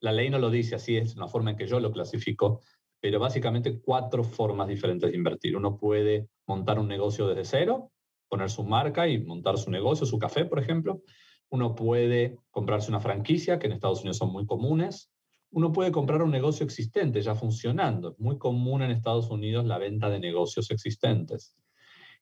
la 0.00 0.12
ley 0.12 0.30
no 0.30 0.38
lo 0.38 0.50
dice 0.50 0.74
así, 0.74 0.96
es 0.96 1.16
una 1.16 1.28
forma 1.28 1.50
en 1.50 1.56
que 1.56 1.66
yo 1.66 1.80
lo 1.80 1.92
clasifico, 1.92 2.60
pero 3.04 3.20
básicamente 3.20 3.82
cuatro 3.82 4.24
formas 4.24 4.66
diferentes 4.66 5.10
de 5.10 5.14
invertir. 5.18 5.58
Uno 5.58 5.76
puede 5.76 6.30
montar 6.46 6.78
un 6.78 6.88
negocio 6.88 7.28
desde 7.28 7.44
cero, 7.44 7.92
poner 8.30 8.48
su 8.48 8.64
marca 8.64 9.06
y 9.06 9.22
montar 9.22 9.58
su 9.58 9.70
negocio, 9.70 10.06
su 10.06 10.18
café, 10.18 10.46
por 10.46 10.58
ejemplo. 10.58 11.02
Uno 11.50 11.74
puede 11.74 12.38
comprarse 12.50 12.88
una 12.88 13.00
franquicia, 13.00 13.58
que 13.58 13.66
en 13.66 13.72
Estados 13.74 14.00
Unidos 14.00 14.16
son 14.16 14.32
muy 14.32 14.46
comunes. 14.46 15.12
Uno 15.50 15.70
puede 15.70 15.92
comprar 15.92 16.22
un 16.22 16.30
negocio 16.30 16.64
existente 16.64 17.20
ya 17.20 17.34
funcionando. 17.34 18.12
Es 18.12 18.18
muy 18.18 18.38
común 18.38 18.80
en 18.80 18.90
Estados 18.90 19.28
Unidos 19.28 19.66
la 19.66 19.76
venta 19.76 20.08
de 20.08 20.18
negocios 20.18 20.70
existentes. 20.70 21.54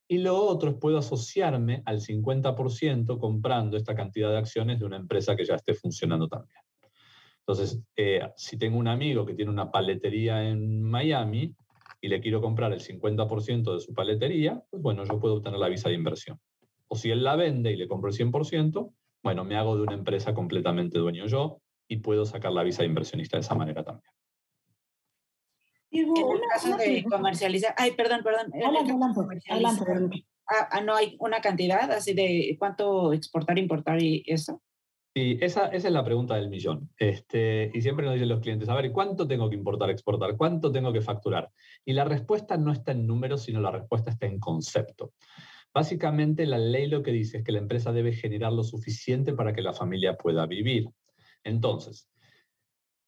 Y 0.09 0.19
lo 0.19 0.37
otro 0.37 0.71
es 0.71 0.77
puedo 0.81 0.99
asociarme 0.99 1.85
al 1.87 2.01
50% 2.01 3.21
comprando 3.21 3.77
esta 3.77 3.95
cantidad 3.95 4.31
de 4.31 4.39
acciones 4.39 4.81
de 4.81 4.87
una 4.87 4.97
empresa 4.97 5.37
que 5.37 5.45
ya 5.45 5.55
esté 5.55 5.75
funcionando 5.75 6.27
también. 6.27 6.59
Entonces, 7.47 7.83
eh, 7.97 8.21
si 8.37 8.57
tengo 8.57 8.79
un 8.79 8.89
amigo 8.89 9.27
que 9.27 9.35
tiene 9.35 9.51
una 9.51 9.71
paletería 9.71 10.49
en 10.49 10.83
Miami 10.83 11.55
y 12.01 12.09
le 12.09 12.21
quiero 12.21 12.41
comprar 12.41 12.73
el 12.73 12.81
50% 12.81 13.75
de 13.75 13.81
su 13.81 13.95
paletería, 13.95 14.63
pues 14.71 14.83
bueno, 14.83 15.05
yo 15.05 15.19
puedo 15.19 15.35
obtener 15.35 15.59
la 15.59 15.69
visa 15.69 15.89
de 15.89 15.97
inversión. 15.97 16.41
O 16.87 16.95
si 16.95 17.11
él 17.11 17.25
la 17.25 17.35
vende 17.35 17.73
y 17.73 17.77
le 17.77 17.89
compro 17.89 18.11
el 18.11 18.17
100%, 18.17 18.93
bueno, 19.23 19.45
me 19.45 19.57
hago 19.57 19.77
de 19.77 19.83
una 19.83 19.95
empresa 19.95 20.35
completamente 20.35 20.99
dueño 20.99 21.27
yo 21.27 21.61
y 21.89 21.97
puedo 21.97 22.25
sacar 22.25 22.53
la 22.53 22.63
visa 22.63 22.83
de 22.83 22.89
inversionista 22.89 23.37
de 23.37 23.43
esa 23.43 23.55
manera 23.55 23.83
también. 23.83 24.13
en 25.91 26.17
el 26.17 26.41
caso 26.49 26.77
de 26.77 27.05
comercializar, 27.05 27.75
ay, 27.77 27.93
perdón, 27.93 28.23
perdón. 28.23 28.53
Adelante, 28.55 28.93
adelante, 29.49 30.27
ah, 30.47 30.69
ah, 30.71 30.81
no 30.81 30.95
hay 30.95 31.17
una 31.19 31.41
cantidad 31.41 31.91
así 31.91 32.15
de 32.15 32.57
cuánto 32.59 33.13
exportar, 33.13 33.59
importar 33.59 34.01
y 34.01 34.23
eso. 34.27 34.63
Sí, 35.15 35.39
esa, 35.43 35.67
esa, 35.67 35.89
es 35.89 35.93
la 35.93 36.05
pregunta 36.05 36.37
del 36.37 36.49
millón. 36.49 36.89
Este, 36.97 37.71
y 37.75 37.83
siempre 37.83 38.07
nos 38.07 38.15
dicen 38.15 38.31
los 38.31 38.41
clientes, 38.41 38.69
a 38.69 38.75
ver, 38.75 38.91
¿cuánto 38.93 39.27
tengo 39.27 39.51
que 39.51 39.57
importar, 39.57 39.91
exportar? 39.91 40.37
¿Cuánto 40.39 40.73
tengo 40.73 40.91
que 40.91 41.03
facturar? 41.03 41.51
Y 41.85 41.93
la 41.93 42.05
respuesta 42.05 42.57
no 42.57 42.73
está 42.73 42.93
en 42.93 43.07
números, 43.07 43.43
sino 43.43 43.61
la 43.61 43.71
respuesta 43.71 44.11
está 44.11 44.27
en 44.27 44.41
concepto. 44.41 45.13
Básicamente, 45.75 46.47
la 46.47 46.59
ley 46.59 46.87
lo 46.87 47.03
que 47.03 47.13
dice 47.13 47.39
es 47.39 47.45
que 47.45 47.53
la 47.53 47.59
empresa 47.59 47.93
debe 47.93 48.13
generar 48.13 48.53
lo 48.53 48.65
suficiente 48.65 49.35
para 49.35 49.53
que 49.53 49.61
la 49.61 49.75
familia 49.75 50.17
pueda 50.17 50.47
vivir. 50.47 50.89
Entonces, 51.45 52.09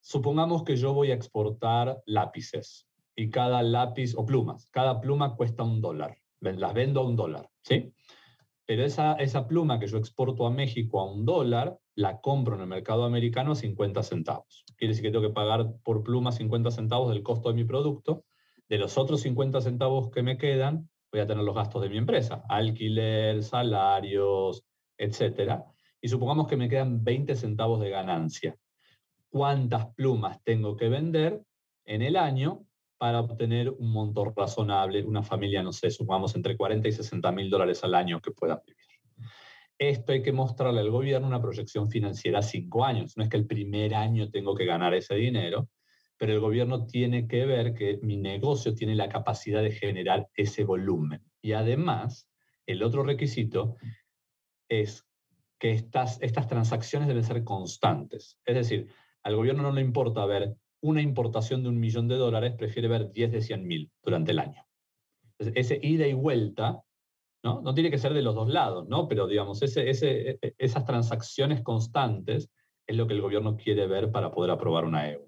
supongamos 0.00 0.64
que 0.64 0.76
yo 0.76 0.92
voy 0.92 1.10
a 1.10 1.14
exportar 1.14 2.02
lápices 2.04 2.86
y 3.16 3.30
cada 3.30 3.62
lápiz, 3.62 4.14
o 4.14 4.26
plumas, 4.26 4.68
cada 4.70 5.00
pluma 5.00 5.36
cuesta 5.36 5.62
un 5.62 5.80
dólar. 5.80 6.18
Las 6.40 6.74
vendo 6.74 7.00
a 7.00 7.06
un 7.06 7.16
dólar, 7.16 7.48
¿sí? 7.62 7.94
Pero 8.66 8.84
esa, 8.84 9.14
esa 9.14 9.46
pluma 9.46 9.78
que 9.78 9.86
yo 9.86 9.98
exporto 9.98 10.46
a 10.46 10.50
México 10.50 11.00
a 11.00 11.12
un 11.12 11.26
dólar, 11.26 11.78
la 11.94 12.20
compro 12.20 12.54
en 12.54 12.62
el 12.62 12.66
mercado 12.66 13.04
americano 13.04 13.52
a 13.52 13.56
50 13.56 14.02
centavos. 14.02 14.64
Quiere 14.76 14.92
decir 14.92 15.04
que 15.04 15.10
tengo 15.10 15.28
que 15.28 15.34
pagar 15.34 15.74
por 15.82 16.02
pluma 16.02 16.32
50 16.32 16.70
centavos 16.70 17.10
del 17.10 17.22
costo 17.22 17.50
de 17.50 17.54
mi 17.54 17.64
producto. 17.64 18.24
De 18.68 18.78
los 18.78 18.96
otros 18.96 19.20
50 19.20 19.60
centavos 19.60 20.10
que 20.10 20.22
me 20.22 20.38
quedan, 20.38 20.88
voy 21.12 21.20
a 21.20 21.26
tener 21.26 21.44
los 21.44 21.54
gastos 21.54 21.82
de 21.82 21.90
mi 21.90 21.98
empresa, 21.98 22.42
alquiler, 22.48 23.42
salarios, 23.42 24.64
etcétera. 24.96 25.64
Y 26.00 26.08
supongamos 26.08 26.48
que 26.48 26.56
me 26.56 26.68
quedan 26.68 27.04
20 27.04 27.34
centavos 27.34 27.80
de 27.80 27.90
ganancia. 27.90 28.56
¿Cuántas 29.28 29.94
plumas 29.94 30.42
tengo 30.42 30.76
que 30.76 30.88
vender 30.88 31.42
en 31.84 32.02
el 32.02 32.16
año 32.16 32.64
para 33.04 33.20
obtener 33.20 33.68
un 33.68 33.92
monto 33.92 34.32
razonable, 34.34 35.04
una 35.04 35.22
familia, 35.22 35.62
no 35.62 35.72
sé, 35.72 35.90
supongamos 35.90 36.34
entre 36.36 36.56
40 36.56 36.88
y 36.88 36.92
60 36.92 37.32
mil 37.32 37.50
dólares 37.50 37.84
al 37.84 37.94
año 37.94 38.18
que 38.18 38.30
pueda 38.30 38.62
vivir? 38.66 39.28
Esto 39.76 40.12
hay 40.12 40.22
que 40.22 40.32
mostrarle 40.32 40.80
al 40.80 40.90
gobierno 40.90 41.26
una 41.26 41.42
proyección 41.42 41.90
financiera 41.90 42.38
a 42.38 42.42
cinco 42.42 42.82
años. 42.82 43.14
No 43.18 43.22
es 43.22 43.28
que 43.28 43.36
el 43.36 43.46
primer 43.46 43.94
año 43.94 44.30
tengo 44.30 44.54
que 44.54 44.64
ganar 44.64 44.94
ese 44.94 45.16
dinero, 45.16 45.68
pero 46.16 46.32
el 46.32 46.40
gobierno 46.40 46.86
tiene 46.86 47.28
que 47.28 47.44
ver 47.44 47.74
que 47.74 47.98
mi 48.00 48.16
negocio 48.16 48.74
tiene 48.74 48.94
la 48.94 49.10
capacidad 49.10 49.62
de 49.62 49.72
generar 49.72 50.26
ese 50.34 50.64
volumen. 50.64 51.22
Y 51.42 51.52
además, 51.52 52.30
el 52.64 52.82
otro 52.82 53.02
requisito 53.02 53.76
es 54.66 55.06
que 55.58 55.72
estas, 55.72 56.22
estas 56.22 56.48
transacciones 56.48 57.06
deben 57.06 57.24
ser 57.24 57.44
constantes. 57.44 58.40
Es 58.46 58.54
decir, 58.54 58.88
al 59.22 59.36
gobierno 59.36 59.62
no 59.62 59.72
le 59.72 59.82
importa 59.82 60.24
ver 60.24 60.56
una 60.84 61.00
importación 61.00 61.62
de 61.62 61.70
un 61.70 61.80
millón 61.80 62.08
de 62.08 62.16
dólares, 62.16 62.54
prefiere 62.58 62.88
ver 62.88 63.10
10 63.10 63.32
de 63.32 63.40
100 63.40 63.66
mil 63.66 63.90
durante 64.02 64.32
el 64.32 64.38
año. 64.38 64.62
ese 65.38 65.80
ida 65.82 66.06
y 66.06 66.12
vuelta, 66.12 66.82
¿no? 67.42 67.62
No 67.62 67.72
tiene 67.74 67.90
que 67.90 67.98
ser 67.98 68.12
de 68.12 68.20
los 68.20 68.34
dos 68.34 68.50
lados, 68.50 68.86
¿no? 68.86 69.08
Pero 69.08 69.26
digamos, 69.26 69.62
ese, 69.62 69.88
ese, 69.88 70.30
e, 70.30 70.38
e, 70.42 70.54
esas 70.58 70.84
transacciones 70.84 71.62
constantes 71.62 72.50
es 72.86 72.96
lo 72.96 73.06
que 73.06 73.14
el 73.14 73.22
gobierno 73.22 73.56
quiere 73.56 73.86
ver 73.86 74.12
para 74.12 74.30
poder 74.30 74.50
aprobar 74.50 74.84
una 74.84 75.10
EU. 75.10 75.26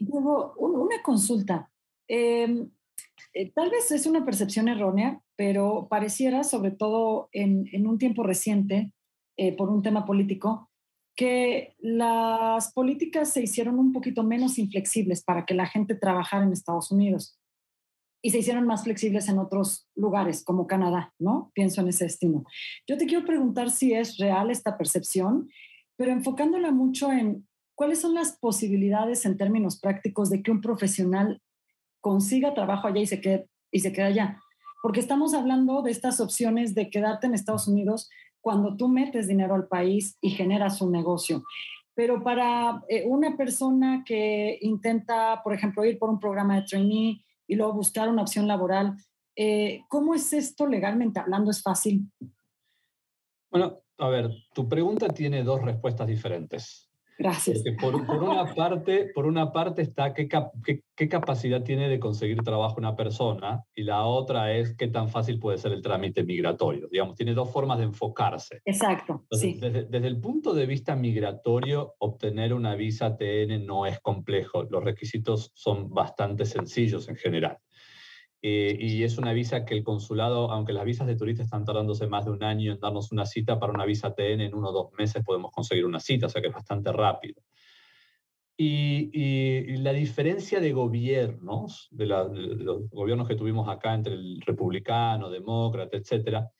Una 0.00 1.02
consulta. 1.02 1.70
Em, 2.08 2.68
eh, 3.32 3.52
tal 3.52 3.70
vez 3.70 3.92
es 3.92 4.06
una 4.06 4.24
percepción 4.24 4.68
errónea, 4.68 5.20
pero 5.36 5.86
pareciera, 5.88 6.42
sobre 6.42 6.72
todo 6.72 7.28
en, 7.30 7.86
un 7.86 7.98
tiempo 7.98 8.24
reciente, 8.24 8.92
eh, 9.36 9.56
por 9.56 9.70
un 9.70 9.82
tema 9.82 10.04
político, 10.04 10.67
que 11.18 11.74
las 11.80 12.72
políticas 12.72 13.32
se 13.32 13.42
hicieron 13.42 13.80
un 13.80 13.92
poquito 13.92 14.22
menos 14.22 14.56
inflexibles 14.56 15.24
para 15.24 15.44
que 15.44 15.52
la 15.52 15.66
gente 15.66 15.96
trabajara 15.96 16.44
en 16.44 16.52
Estados 16.52 16.92
Unidos 16.92 17.36
y 18.22 18.30
se 18.30 18.38
hicieron 18.38 18.68
más 18.68 18.84
flexibles 18.84 19.28
en 19.28 19.40
otros 19.40 19.88
lugares, 19.96 20.44
como 20.44 20.68
Canadá, 20.68 21.12
¿no? 21.18 21.50
Pienso 21.54 21.80
en 21.80 21.88
ese 21.88 22.04
destino. 22.04 22.44
Yo 22.86 22.96
te 22.96 23.06
quiero 23.06 23.26
preguntar 23.26 23.72
si 23.72 23.94
es 23.94 24.16
real 24.18 24.52
esta 24.52 24.78
percepción, 24.78 25.50
pero 25.96 26.12
enfocándola 26.12 26.70
mucho 26.70 27.10
en 27.10 27.48
cuáles 27.74 28.00
son 28.00 28.14
las 28.14 28.38
posibilidades 28.38 29.26
en 29.26 29.36
términos 29.36 29.80
prácticos 29.80 30.30
de 30.30 30.40
que 30.40 30.52
un 30.52 30.60
profesional 30.60 31.42
consiga 32.00 32.54
trabajo 32.54 32.86
allá 32.86 33.00
y 33.00 33.06
se 33.08 33.20
quede, 33.20 33.48
y 33.72 33.80
se 33.80 33.92
quede 33.92 34.06
allá. 34.06 34.40
Porque 34.84 35.00
estamos 35.00 35.34
hablando 35.34 35.82
de 35.82 35.90
estas 35.90 36.20
opciones 36.20 36.76
de 36.76 36.90
quedarte 36.90 37.26
en 37.26 37.34
Estados 37.34 37.66
Unidos 37.66 38.08
cuando 38.48 38.74
tú 38.74 38.88
metes 38.88 39.28
dinero 39.28 39.54
al 39.54 39.68
país 39.68 40.16
y 40.22 40.30
generas 40.30 40.80
un 40.80 40.90
negocio. 40.90 41.44
Pero 41.94 42.22
para 42.22 42.82
eh, 42.88 43.04
una 43.06 43.36
persona 43.36 44.02
que 44.06 44.58
intenta, 44.62 45.42
por 45.42 45.52
ejemplo, 45.52 45.84
ir 45.84 45.98
por 45.98 46.08
un 46.08 46.18
programa 46.18 46.56
de 46.56 46.62
trainee 46.62 47.22
y 47.46 47.56
luego 47.56 47.74
buscar 47.74 48.08
una 48.08 48.22
opción 48.22 48.48
laboral, 48.48 48.96
eh, 49.36 49.82
¿cómo 49.90 50.14
es 50.14 50.32
esto 50.32 50.66
legalmente 50.66 51.20
hablando? 51.20 51.50
¿Es 51.50 51.62
fácil? 51.62 52.10
Bueno, 53.50 53.82
a 53.98 54.08
ver, 54.08 54.30
tu 54.54 54.66
pregunta 54.66 55.08
tiene 55.08 55.44
dos 55.44 55.60
respuestas 55.60 56.06
diferentes. 56.06 56.87
Gracias. 57.18 57.64
por, 57.80 57.96
una 57.96 58.54
parte, 58.54 59.10
por 59.12 59.26
una 59.26 59.52
parte 59.52 59.82
está 59.82 60.14
qué, 60.14 60.28
qué, 60.28 61.08
capacidad 61.08 61.62
tiene 61.64 61.88
de 61.88 61.98
conseguir 61.98 62.42
trabajo 62.42 62.76
una 62.78 62.94
persona 62.94 63.64
y 63.74 63.82
la 63.82 64.04
otra 64.04 64.52
es 64.54 64.76
qué 64.76 64.86
tan 64.86 65.08
fácil 65.08 65.40
puede 65.40 65.58
ser 65.58 65.72
el 65.72 65.82
trámite 65.82 66.22
migratorio. 66.22 66.88
Digamos, 66.88 67.16
tiene 67.16 67.34
dos 67.34 67.50
formas 67.50 67.78
de 67.78 67.84
enfocarse. 67.84 68.60
Exacto. 68.64 69.24
sí. 69.32 69.58
desde, 69.60 69.84
desde, 69.84 70.06
el 70.06 70.20
punto 70.20 70.54
de 70.54 70.66
vista 70.66 70.94
migratorio, 70.94 71.94
obtener 71.98 72.54
una 72.54 72.76
visa 72.76 73.16
TN 73.16 73.66
no 73.66 73.84
es 73.84 73.98
complejo. 73.98 74.62
Los 74.62 74.84
requisitos 74.84 75.50
son 75.54 75.90
bastante 75.90 76.46
sencillos 76.46 77.08
en 77.08 77.16
general. 77.16 77.58
Eh, 78.40 78.76
y 78.78 79.02
es 79.02 79.18
una 79.18 79.32
visa 79.32 79.64
que 79.64 79.74
el 79.74 79.82
consulado, 79.82 80.52
aunque 80.52 80.72
las 80.72 80.84
visas 80.84 81.06
de 81.06 81.16
turista 81.16 81.42
están 81.42 81.64
tardándose 81.64 82.06
más 82.06 82.24
de 82.24 82.30
un 82.30 82.44
año 82.44 82.72
en 82.72 82.78
darnos 82.78 83.10
una 83.10 83.26
cita, 83.26 83.58
para 83.58 83.72
una 83.72 83.84
visa 83.84 84.14
TN 84.14 84.40
en 84.42 84.54
uno 84.54 84.68
o 84.68 84.72
dos 84.72 84.92
meses 84.96 85.24
podemos 85.24 85.50
conseguir 85.50 85.84
una 85.84 85.98
cita, 85.98 86.26
o 86.26 86.28
sea 86.28 86.40
que 86.40 86.48
es 86.48 86.54
bastante 86.54 86.92
rápido. 86.92 87.42
Y, 88.60 89.76
la 89.78 89.92
diferencia 89.92 90.60
de 90.60 90.72
gobiernos, 90.72 91.88
de, 91.92 92.06
los 92.06 92.90
gobiernos 92.90 93.28
que 93.28 93.36
tuvimos 93.36 93.68
acá 93.68 93.94
entre 93.94 94.14
el 94.14 94.40
republicano, 94.40 95.30
demócrata, 95.30 95.96
etcétera, 95.96 96.50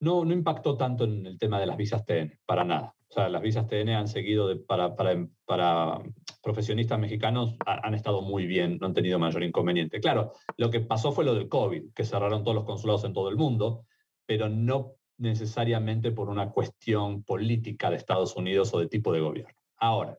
no, 0.00 0.24
no 0.24 0.32
impactó 0.32 0.76
tanto 0.76 1.04
en 1.04 1.26
el 1.26 1.38
tema 1.38 1.60
de 1.60 1.66
las 1.66 1.76
visas 1.76 2.04
TN, 2.06 2.40
para 2.46 2.64
nada. 2.64 2.95
O 3.08 3.14
sea, 3.14 3.28
las 3.28 3.42
visas 3.42 3.68
TN 3.68 3.90
han 3.90 4.08
seguido 4.08 4.64
para, 4.66 4.96
para, 4.96 5.26
para, 5.44 6.02
profesionistas 6.42 6.98
mexicanos, 6.98 7.56
han 7.64 7.94
estado 7.94 8.22
muy 8.22 8.46
bien, 8.46 8.78
no 8.80 8.86
han 8.86 8.94
tenido 8.94 9.18
mayor 9.18 9.42
inconveniente. 9.42 10.00
Claro, 10.00 10.32
lo 10.56 10.70
que 10.70 10.80
pasó 10.80 11.12
fue 11.12 11.24
lo 11.24 11.34
del 11.34 11.48
COVID, 11.48 11.92
que 11.94 12.04
cerraron 12.04 12.42
todos 12.42 12.54
los 12.54 12.64
consulados 12.64 13.04
en 13.04 13.12
todo 13.12 13.28
el 13.28 13.36
mundo, 13.36 13.84
pero 14.26 14.48
no 14.48 14.94
necesariamente 15.18 16.12
por 16.12 16.28
una 16.28 16.50
cuestión 16.50 17.22
política 17.22 17.90
de 17.90 17.96
Estados 17.96 18.36
Unidos 18.36 18.72
o 18.74 18.80
de 18.80 18.88
tipo 18.88 19.12
de 19.12 19.20
gobierno. 19.20 19.54
Ahora, 19.76 20.18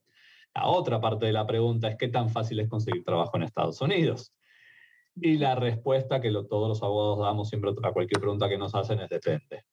la 0.53 0.67
otra 0.67 0.99
parte 0.99 1.27
de 1.27 1.33
la 1.33 1.45
pregunta 1.45 1.87
es 1.87 1.97
qué 1.97 2.07
tan 2.07 2.29
fácil 2.29 2.59
es 2.59 2.67
conseguir 2.67 3.03
trabajo 3.03 3.37
en 3.37 3.43
Estados 3.43 3.79
Unidos. 3.81 4.33
Y 5.15 5.37
la 5.37 5.55
respuesta 5.55 6.19
que 6.19 6.31
todos 6.31 6.67
los 6.67 6.83
abogados 6.83 7.19
damos 7.19 7.49
siempre 7.49 7.71
a 7.83 7.91
cualquier 7.91 8.19
pregunta 8.19 8.49
que 8.49 8.57
nos 8.57 8.73
hacen 8.75 8.99
es 8.99 9.09
depende. 9.09 9.63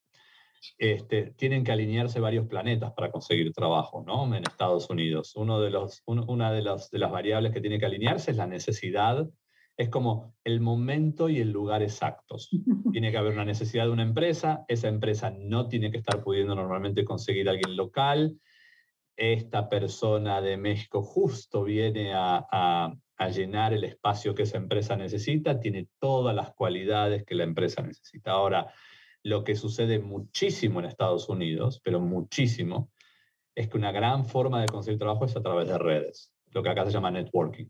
Este, 0.79 1.33
tienen 1.37 1.65
que 1.65 1.73
alinearse 1.73 2.21
varios 2.21 2.47
planetas 2.47 2.93
para 2.93 3.11
conseguir 3.11 3.53
trabajo 3.53 4.03
¿no? 4.07 4.25
en 4.35 4.45
Estados 4.45 4.89
Unidos. 4.91 5.35
Uno 5.37 5.61
de 5.61 5.71
los, 5.71 6.03
una 6.07 6.53
de, 6.53 6.63
de 6.63 6.99
las 6.99 7.11
variables 7.11 7.53
que 7.53 7.61
tiene 7.61 7.79
que 7.79 7.87
alinearse 7.87 8.31
es 8.31 8.37
la 8.37 8.47
necesidad. 8.47 9.29
Es 9.77 9.89
como 9.89 10.35
el 10.45 10.61
momento 10.61 11.29
y 11.29 11.41
el 11.41 11.51
lugar 11.51 11.83
exactos. 11.83 12.51
Tiene 12.93 13.11
que 13.11 13.19
haber 13.19 13.33
una 13.33 13.45
necesidad 13.45 13.85
de 13.85 13.91
una 13.91 14.05
empresa, 14.05 14.65
esa 14.69 14.89
empresa 14.89 15.35
no 15.37 15.69
tiene 15.69 15.91
que 15.91 15.99
estar 15.99 16.23
pudiendo 16.23 16.55
normalmente 16.55 17.05
conseguir 17.05 17.49
a 17.49 17.53
alguien 17.53 17.77
local. 17.77 18.39
Esta 19.17 19.69
persona 19.69 20.41
de 20.41 20.57
México 20.57 21.03
justo 21.03 21.65
viene 21.65 22.13
a, 22.15 22.95
a 23.17 23.29
llenar 23.29 23.73
el 23.73 23.85
espacio 23.85 24.35
que 24.35 24.43
esa 24.43 24.59
empresa 24.59 24.97
necesita, 24.97 25.61
tiene 25.61 25.89
todas 25.99 26.35
las 26.35 26.53
cualidades 26.53 27.25
que 27.25 27.35
la 27.35 27.45
empresa 27.45 27.83
necesita. 27.83 28.33
Ahora, 28.33 28.73
lo 29.25 29.43
que 29.43 29.57
sucede 29.57 29.99
muchísimo 29.99 30.81
en 30.81 30.87
Estados 30.87 31.29
Unidos, 31.29 31.81
pero 31.83 31.99
muchísimo, 31.99 32.93
es 33.57 33.69
que 33.69 33.79
una 33.79 33.91
gran 33.91 34.27
forma 34.27 34.61
de 34.61 34.69
conseguir 34.69 34.99
trabajo 34.99 35.25
es 35.25 35.35
a 35.35 35.43
través 35.43 35.67
de 35.67 35.79
redes, 35.79 36.33
lo 36.53 36.63
que 36.63 36.69
acá 36.69 36.85
se 36.85 36.93
llama 36.93 37.11
networking. 37.11 37.67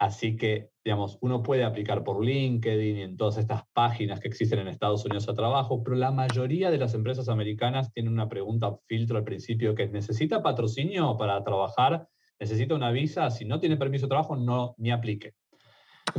Así 0.00 0.36
que, 0.36 0.70
digamos, 0.84 1.16
uno 1.20 1.44
puede 1.44 1.62
aplicar 1.62 2.02
por 2.02 2.24
LinkedIn 2.24 2.98
y 2.98 3.02
en 3.02 3.16
todas 3.16 3.38
estas 3.38 3.62
páginas 3.72 4.18
que 4.18 4.26
existen 4.26 4.58
en 4.58 4.66
Estados 4.66 5.04
Unidos 5.04 5.28
a 5.28 5.34
trabajo, 5.34 5.84
pero 5.84 5.94
la 5.94 6.10
mayoría 6.10 6.72
de 6.72 6.78
las 6.78 6.94
empresas 6.94 7.28
americanas 7.28 7.92
tienen 7.92 8.12
una 8.12 8.28
pregunta 8.28 8.76
filtro 8.86 9.18
al 9.18 9.24
principio 9.24 9.76
que 9.76 9.84
es, 9.84 9.92
¿necesita 9.92 10.42
patrocinio 10.42 11.16
para 11.16 11.44
trabajar? 11.44 12.08
¿Necesita 12.40 12.74
una 12.74 12.90
visa? 12.90 13.30
Si 13.30 13.44
no 13.44 13.60
tiene 13.60 13.76
permiso 13.76 14.06
de 14.06 14.10
trabajo, 14.10 14.34
no, 14.34 14.74
ni 14.76 14.90
aplique 14.90 15.34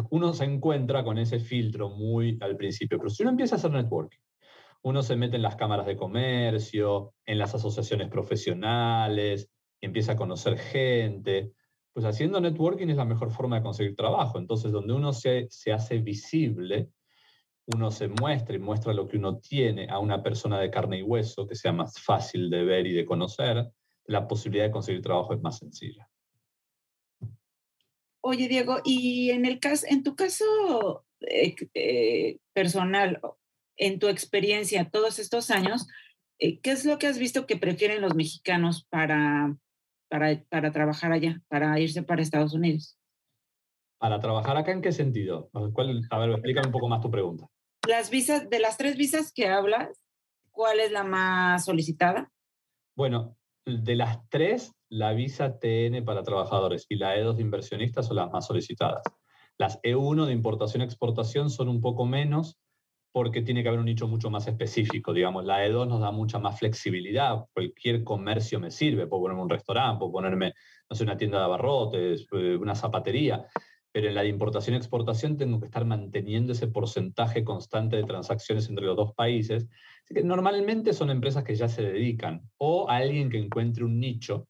uno 0.09 0.33
se 0.33 0.45
encuentra 0.45 1.03
con 1.03 1.17
ese 1.17 1.39
filtro 1.39 1.89
muy 1.89 2.37
al 2.41 2.55
principio, 2.55 2.97
pero 2.97 3.09
si 3.09 3.23
uno 3.23 3.31
empieza 3.31 3.55
a 3.55 3.57
hacer 3.57 3.71
networking, 3.71 4.19
uno 4.83 5.01
se 5.01 5.15
mete 5.15 5.37
en 5.37 5.41
las 5.41 5.55
cámaras 5.55 5.85
de 5.85 5.95
comercio, 5.95 7.13
en 7.25 7.37
las 7.37 7.55
asociaciones 7.55 8.09
profesionales, 8.09 9.49
empieza 9.81 10.13
a 10.13 10.15
conocer 10.15 10.57
gente, 10.57 11.53
pues 11.93 12.05
haciendo 12.05 12.41
networking 12.41 12.87
es 12.87 12.97
la 12.97 13.05
mejor 13.05 13.31
forma 13.31 13.57
de 13.57 13.63
conseguir 13.63 13.95
trabajo. 13.95 14.39
Entonces, 14.39 14.71
donde 14.71 14.93
uno 14.93 15.13
se, 15.13 15.47
se 15.49 15.71
hace 15.71 15.99
visible, 15.99 16.89
uno 17.67 17.91
se 17.91 18.07
muestra 18.07 18.55
y 18.55 18.59
muestra 18.59 18.93
lo 18.93 19.07
que 19.07 19.17
uno 19.17 19.37
tiene 19.37 19.87
a 19.89 19.99
una 19.99 20.21
persona 20.21 20.59
de 20.59 20.69
carne 20.69 20.99
y 20.99 21.03
hueso 21.03 21.47
que 21.47 21.55
sea 21.55 21.71
más 21.71 21.99
fácil 21.99 22.49
de 22.49 22.65
ver 22.65 22.87
y 22.87 22.93
de 22.93 23.05
conocer, 23.05 23.71
la 24.05 24.27
posibilidad 24.27 24.65
de 24.65 24.71
conseguir 24.71 25.01
trabajo 25.01 25.33
es 25.33 25.41
más 25.41 25.59
sencilla. 25.59 26.09
Oye, 28.25 28.47
Diego, 28.47 28.77
y 28.83 29.31
en 29.31 29.45
el 29.45 29.59
caso, 29.59 29.85
en 29.89 30.03
tu 30.03 30.15
caso 30.15 31.05
eh, 31.21 31.55
eh, 31.73 32.37
personal, 32.53 33.19
en 33.75 33.99
tu 33.99 34.07
experiencia 34.07 34.89
todos 34.89 35.19
estos 35.19 35.51
años, 35.51 35.87
eh, 36.39 36.59
¿qué 36.59 36.71
es 36.71 36.85
lo 36.85 36.97
que 36.97 37.07
has 37.07 37.19
visto 37.19 37.45
que 37.45 37.57
prefieren 37.57 38.01
los 38.01 38.15
mexicanos 38.15 38.85
para 38.89 39.57
para, 40.13 40.43
para 40.47 40.71
trabajar 40.71 41.11
allá, 41.11 41.41
para 41.47 41.79
irse 41.79 42.03
para 42.03 42.21
Estados 42.21 42.53
Unidos. 42.53 42.99
¿Para 43.97 44.19
trabajar 44.19 44.55
acá 44.57 44.71
en 44.71 44.83
qué 44.83 44.91
sentido? 44.91 45.49
¿Cuál, 45.73 46.07
a 46.07 46.19
ver, 46.19 46.29
explícame 46.29 46.67
un 46.67 46.71
poco 46.71 46.87
más 46.87 47.01
tu 47.01 47.09
pregunta. 47.09 47.47
Las 47.87 48.11
visas, 48.11 48.47
de 48.47 48.59
las 48.59 48.77
tres 48.77 48.95
visas 48.95 49.33
que 49.33 49.47
hablas, 49.47 50.05
¿cuál 50.51 50.79
es 50.79 50.91
la 50.91 51.03
más 51.03 51.65
solicitada? 51.65 52.31
Bueno, 52.95 53.35
de 53.65 53.95
las 53.95 54.19
tres, 54.29 54.73
la 54.89 55.13
visa 55.13 55.59
TN 55.59 56.03
para 56.05 56.23
trabajadores 56.23 56.85
y 56.89 56.95
la 56.95 57.17
E2 57.17 57.35
de 57.35 57.41
inversionistas 57.41 58.07
son 58.07 58.17
las 58.17 58.31
más 58.31 58.45
solicitadas. 58.45 59.03
Las 59.57 59.81
E1 59.81 60.25
de 60.25 60.33
importación-exportación 60.33 61.49
son 61.49 61.69
un 61.69 61.81
poco 61.81 62.05
menos 62.05 62.57
porque 63.13 63.43
tiene 63.43 63.61
que 63.61 63.69
haber 63.69 63.79
un 63.79 63.85
nicho 63.85 64.07
mucho 64.07 64.31
más 64.31 64.47
específico. 64.47 65.13
Digamos, 65.13 65.45
la 65.45 65.65
E2 65.65 65.87
nos 65.87 66.01
da 66.01 66.11
mucha 66.11 66.39
más 66.39 66.57
flexibilidad. 66.57 67.45
Cualquier 67.53 68.03
comercio 68.03 68.59
me 68.59 68.71
sirve. 68.71 69.05
Puedo 69.05 69.23
ponerme 69.23 69.43
un 69.43 69.49
restaurante, 69.49 69.99
puedo 69.99 70.11
ponerme, 70.11 70.53
no 70.89 70.95
sé, 70.95 71.03
una 71.03 71.15
tienda 71.15 71.37
de 71.37 71.45
abarrotes, 71.45 72.25
eh, 72.31 72.57
una 72.57 72.73
zapatería. 72.73 73.45
Pero 73.91 74.07
en 74.07 74.15
la 74.15 74.23
de 74.23 74.29
importación-exportación 74.29 75.37
tengo 75.37 75.59
que 75.59 75.67
estar 75.67 75.85
manteniendo 75.85 76.53
ese 76.53 76.67
porcentaje 76.67 77.43
constante 77.43 77.95
de 77.95 78.03
transacciones 78.03 78.67
entre 78.67 78.85
los 78.85 78.97
dos 78.97 79.13
países. 79.13 79.67
Así 80.03 80.13
que 80.13 80.23
normalmente 80.23 80.93
son 80.93 81.09
empresas 81.09 81.43
que 81.43 81.55
ya 81.55 81.67
se 81.67 81.81
dedican 81.81 82.41
o 82.57 82.89
alguien 82.89 83.29
que 83.29 83.37
encuentre 83.37 83.83
un 83.83 83.99
nicho 83.99 84.47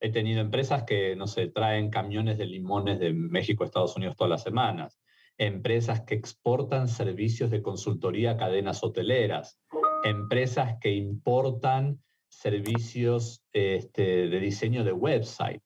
He 0.00 0.10
tenido 0.10 0.40
empresas 0.40 0.84
que, 0.84 1.16
no 1.16 1.24
traen 1.52 1.90
camiones 1.90 2.38
de 2.38 2.46
limones 2.46 3.00
de 3.00 3.12
México 3.12 3.64
a 3.64 3.66
Estados 3.66 3.96
Unidos 3.96 4.16
todas 4.16 4.30
las 4.30 4.42
semanas. 4.42 5.00
Empresas 5.36 6.02
que 6.02 6.14
exportan 6.14 6.88
servicios 6.88 7.50
de 7.50 7.62
consultoría 7.62 8.32
a 8.32 8.36
cadenas 8.36 8.82
hoteleras. 8.84 9.60
Empresas 10.04 10.76
que 10.80 10.92
importan 10.92 12.00
servicios 12.28 13.42
este, 13.52 14.28
de 14.28 14.40
diseño 14.40 14.84
de 14.84 14.92
website. 14.92 15.62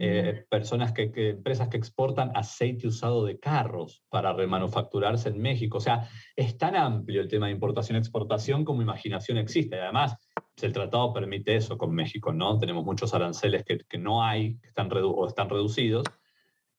Eh, 0.00 0.44
personas 0.48 0.92
que, 0.92 1.10
empresas 1.30 1.68
que 1.68 1.76
exportan 1.76 2.30
aceite 2.36 2.86
usado 2.86 3.24
de 3.24 3.40
carros 3.40 4.04
para 4.08 4.32
remanufacturarse 4.32 5.28
en 5.28 5.40
México. 5.40 5.78
O 5.78 5.80
sea, 5.80 6.08
es 6.36 6.56
tan 6.56 6.76
amplio 6.76 7.20
el 7.20 7.26
tema 7.26 7.46
de 7.46 7.52
importación-exportación 7.52 8.64
como 8.64 8.80
imaginación 8.80 9.38
existe. 9.38 9.80
Además, 9.80 10.16
el 10.62 10.72
tratado 10.72 11.12
permite 11.12 11.56
eso 11.56 11.76
con 11.76 11.92
México, 11.92 12.32
¿no? 12.32 12.58
Tenemos 12.58 12.84
muchos 12.84 13.12
aranceles 13.12 13.64
que, 13.64 13.78
que 13.88 13.98
no 13.98 14.22
hay, 14.22 14.56
que 14.60 14.68
están 14.68 14.88
o 14.92 15.26
están 15.26 15.48
reducidos, 15.48 16.04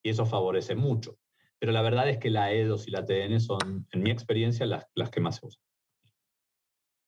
y 0.01 0.12
eso 0.12 0.25
favorece 0.25 0.75
mucho. 0.75 1.17
Pero 1.60 1.73
la 1.73 1.82
verdad 1.82 2.08
es 2.08 2.19
que 2.19 2.29
la 2.29 2.53
EDOS 2.53 2.88
y 2.88 2.91
la 2.91 3.05
TN 3.05 3.41
son, 3.41 3.86
en 3.91 4.01
mi 4.01 4.12
experiencia, 4.12 4.65
las, 4.65 4.86
las 4.95 5.10
que 5.10 5.19
más 5.19 5.36
se 5.36 5.47
usan. 5.47 5.62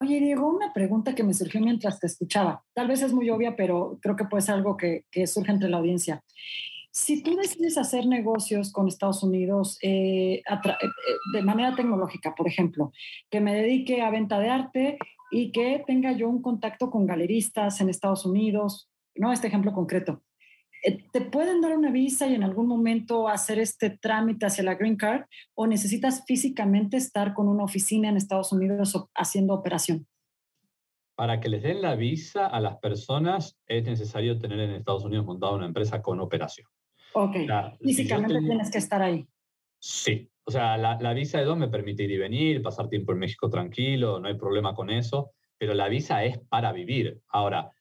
Oye, 0.02 0.20
Diego, 0.20 0.50
una 0.50 0.74
pregunta 0.74 1.14
que 1.14 1.24
me 1.24 1.32
surgió 1.32 1.62
mientras 1.62 2.00
te 2.00 2.08
escuchaba. 2.08 2.64
Tal 2.74 2.88
vez 2.88 3.04
es 3.04 3.14
muy 3.14 3.30
obvia, 3.30 3.56
pero 3.56 4.00
creo 4.02 4.16
que 4.16 4.26
puede 4.26 4.42
ser 4.42 4.56
algo 4.56 4.76
que, 4.76 5.06
surge 5.28 5.52
entre 5.52 5.70
la 5.70 5.78
audiencia. 5.78 6.24
Si 6.90 7.22
tú 7.22 7.36
decides 7.36 7.78
hacer 7.78 8.08
negocios 8.08 8.72
con 8.72 8.88
Estados 8.88 9.22
Unidos 9.22 9.78
eh, 9.84 10.42
eh, 10.42 10.44
eh, 10.44 10.88
de 11.34 11.42
manera 11.44 11.76
tecnológica, 11.76 12.34
por 12.34 12.48
ejemplo, 12.48 12.92
que 13.30 13.42
me 13.42 13.54
dedique 13.54 14.02
a 14.02 14.10
venta 14.10 14.40
de 14.40 14.50
arte 14.50 14.98
y 15.30 15.52
que 15.52 15.84
tenga 15.86 16.14
yo 16.14 16.28
un 16.28 16.42
contacto 16.42 16.90
con 16.90 17.06
galeristas 17.06 17.80
en 17.80 17.90
Estados 17.90 18.26
Unidos, 18.26 18.90
¿no? 19.14 19.32
Este 19.32 19.50
ejemplo 19.50 19.72
concreto. 19.72 20.24
Eh, 20.84 21.04
¿Te 21.12 21.22
pueden 21.22 21.62
dar 21.62 21.78
una 21.78 21.92
visa 21.92 22.28
y 22.28 22.34
en 22.34 22.44
algún 22.44 22.68
momento 22.68 23.28
hacer 23.28 23.60
este 23.60 23.92
trámite 23.92 24.48
hacia 24.48 24.64
la 24.64 24.76
Green 24.76 24.98
Card 24.98 25.26
o 25.54 25.68
necesitas 25.68 26.24
físicamente 26.26 26.98
estar 26.98 27.34
con 27.34 27.48
una 27.48 27.64
oficina 27.64 28.10
en 28.10 28.18
Estados 28.18 28.52
Unidos 28.52 28.94
haciendo 29.14 29.54
operación? 29.54 30.08
Para 31.16 31.40
que 31.40 31.50
les 31.50 31.62
den 31.62 31.82
la 31.82 31.96
visa 31.96 32.48
a 32.48 32.60
las 32.60 32.78
personas 32.78 33.60
es 33.68 33.84
necesario 33.84 34.40
tener 34.40 34.60
en 34.60 34.72
Estados 34.72 35.04
Unidos 35.04 35.26
montada 35.26 35.54
una 35.54 35.68
empresa 35.68 36.02
con 36.02 36.20
operación. 36.20 36.68
Ok. 37.14 37.36
físicamente 37.82 38.40
tienes 38.40 38.72
que 38.72 38.78
estar 38.78 39.02
ahí. 39.02 39.28
Sí. 39.80 40.28
O 40.44 40.52
sea, 40.52 40.78
la, 40.78 40.98
la 41.00 41.14
visa 41.14 41.38
de 41.38 41.46
dos 41.46 41.58
me 41.58 41.68
permite 41.68 42.04
ir 42.04 42.12
y 42.12 42.18
venir, 42.18 42.62
pasar 42.64 42.90
tiempo 42.90 43.12
en 43.12 43.20
México 43.20 43.50
tranquilo, 43.50 44.20
no 44.20 44.28
hay 44.28 44.36
problema 44.36 44.74
con 44.74 44.90
eso, 44.90 45.32
pero 45.60 45.76
la 45.76 45.88
visa 45.88 46.24
es 46.24 46.40
para 46.50 46.72
vivir. 46.72 47.22
Ahora, 47.28 47.72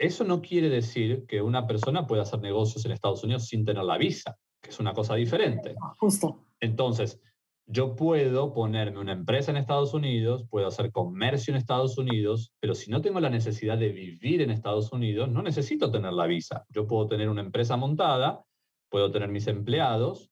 eso 0.00 0.24
no 0.24 0.40
quiere 0.40 0.70
decir 0.70 1.26
que 1.28 1.42
una 1.42 1.66
persona 1.66 2.06
pueda 2.06 2.22
hacer 2.22 2.40
negocios 2.40 2.86
en 2.86 2.92
Estados 2.92 3.22
Unidos 3.22 3.46
sin 3.46 3.66
tener 3.66 3.84
la 3.84 3.98
visa, 3.98 4.34
que 4.62 4.70
es 4.70 4.80
una 4.80 4.94
cosa 4.94 5.14
diferente. 5.14 5.74
Justo. 5.98 6.46
Entonces, 6.58 7.20
yo 7.66 7.94
puedo 7.94 8.54
ponerme 8.54 8.98
una 8.98 9.12
empresa 9.12 9.50
en 9.50 9.58
Estados 9.58 9.92
Unidos, 9.92 10.46
puedo 10.48 10.66
hacer 10.66 10.90
comercio 10.90 11.52
en 11.52 11.58
Estados 11.58 11.98
Unidos, 11.98 12.54
pero 12.60 12.74
si 12.74 12.90
no 12.90 13.02
tengo 13.02 13.20
la 13.20 13.28
necesidad 13.28 13.76
de 13.76 13.90
vivir 13.90 14.40
en 14.40 14.50
Estados 14.50 14.90
Unidos, 14.90 15.28
no 15.28 15.42
necesito 15.42 15.90
tener 15.90 16.14
la 16.14 16.26
visa. 16.26 16.64
Yo 16.70 16.86
puedo 16.86 17.06
tener 17.06 17.28
una 17.28 17.42
empresa 17.42 17.76
montada, 17.76 18.42
puedo 18.88 19.12
tener 19.12 19.28
mis 19.28 19.48
empleados 19.48 20.30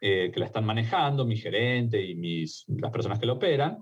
eh, 0.00 0.30
que 0.32 0.40
la 0.40 0.46
están 0.46 0.64
manejando, 0.64 1.26
mi 1.26 1.36
gerente 1.36 2.02
y 2.02 2.14
mis, 2.14 2.64
las 2.66 2.90
personas 2.90 3.18
que 3.18 3.26
lo 3.26 3.34
operan, 3.34 3.78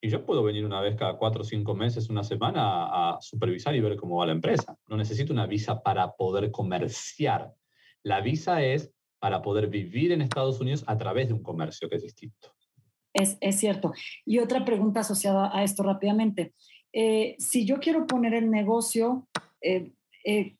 y 0.00 0.08
yo 0.08 0.24
puedo 0.24 0.42
venir 0.42 0.64
una 0.64 0.80
vez 0.80 0.96
cada 0.96 1.16
cuatro 1.16 1.42
o 1.42 1.44
cinco 1.44 1.74
meses, 1.74 2.08
una 2.08 2.24
semana, 2.24 3.12
a, 3.14 3.20
supervisar 3.20 3.74
y 3.74 3.80
ver 3.80 3.96
cómo 3.96 4.16
va 4.16 4.26
la 4.26 4.32
empresa. 4.32 4.76
No 4.88 4.96
necesito 4.96 5.32
una 5.32 5.46
visa 5.46 5.82
para 5.82 6.12
poder 6.12 6.50
comerciar. 6.50 7.52
La 8.02 8.20
visa 8.20 8.62
es 8.62 8.92
para 9.18 9.42
poder 9.42 9.66
vivir 9.66 10.12
en 10.12 10.22
Estados 10.22 10.60
Unidos 10.60 10.84
a 10.86 10.96
través 10.96 11.28
de 11.28 11.34
un 11.34 11.42
comercio 11.42 11.88
que 11.88 11.96
es 11.96 12.02
distinto. 12.02 12.54
Es, 13.12 13.36
es 13.40 13.56
cierto. 13.56 13.92
Y 14.24 14.38
otra 14.38 14.64
pregunta 14.64 15.00
asociada 15.00 15.54
a 15.54 15.62
esto 15.64 15.82
rápidamente. 15.82 16.54
Eh, 16.92 17.36
si 17.38 17.66
yo 17.66 17.78
quiero 17.78 18.06
poner 18.06 18.34
el 18.34 18.50
negocio 18.50 19.28
eh, 19.60 19.92
eh, 20.24 20.56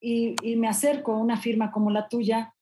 y, 0.00 0.36
y, 0.42 0.56
me 0.56 0.68
acerco 0.68 1.12
a 1.12 1.18
una 1.18 1.38
firma 1.38 1.72
como 1.72 1.90
la 1.90 2.08
tuya, 2.08 2.53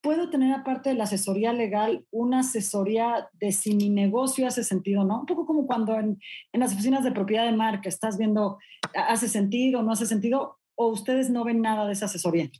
puedo 0.00 0.30
tener 0.30 0.52
aparte 0.52 0.90
de 0.90 0.94
la 0.94 1.04
asesoría 1.04 1.52
legal 1.52 2.04
una 2.10 2.40
asesoría 2.40 3.28
de 3.32 3.52
si 3.52 3.74
mi 3.74 3.90
negocio 3.90 4.46
hace 4.46 4.64
sentido, 4.64 5.04
¿no? 5.04 5.20
Un 5.20 5.26
poco 5.26 5.46
como 5.46 5.66
cuando 5.66 5.94
en, 5.98 6.18
las 6.52 6.72
oficinas 6.72 7.04
de 7.04 7.12
propiedad 7.12 7.44
de 7.44 7.56
marca 7.56 7.88
estás 7.88 8.18
viendo, 8.18 8.58
¿hace 8.94 9.28
sentido, 9.28 9.82
no 9.82 9.92
hace 9.92 10.06
sentido? 10.06 10.58
¿O 10.76 10.88
ustedes 10.88 11.30
no 11.30 11.44
ven 11.44 11.60
nada 11.60 11.86
de 11.86 11.92
esa 11.92 12.06
asesoría? 12.06 12.50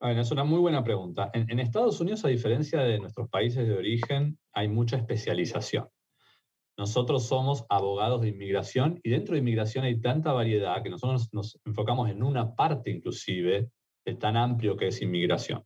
Bueno, 0.00 0.20
es 0.20 0.30
una 0.30 0.44
muy 0.44 0.58
buena 0.58 0.82
pregunta. 0.82 1.30
En, 1.32 1.50
en 1.50 1.60
Estados 1.60 2.00
Unidos, 2.00 2.24
a 2.24 2.28
diferencia 2.28 2.80
de 2.80 2.98
nuestros 2.98 3.28
países 3.28 3.66
de 3.66 3.74
origen, 3.74 4.38
hay 4.52 4.68
mucha 4.68 4.96
especialización. 4.96 5.88
Nosotros 6.78 7.26
somos 7.26 7.66
abogados 7.68 8.22
de 8.22 8.28
inmigración 8.28 8.98
y 9.02 9.10
dentro 9.10 9.34
de 9.34 9.40
inmigración 9.40 9.84
hay 9.84 10.00
tanta 10.00 10.32
variedad 10.32 10.82
que 10.82 10.90
nosotros 10.90 11.28
nos 11.32 11.60
enfocamos 11.66 12.10
en 12.10 12.22
una 12.22 12.54
parte 12.54 12.90
inclusive 12.90 13.70
de 14.04 14.14
tan 14.14 14.36
amplio 14.36 14.76
que 14.76 14.88
es 14.88 15.02
inmigración. 15.02 15.64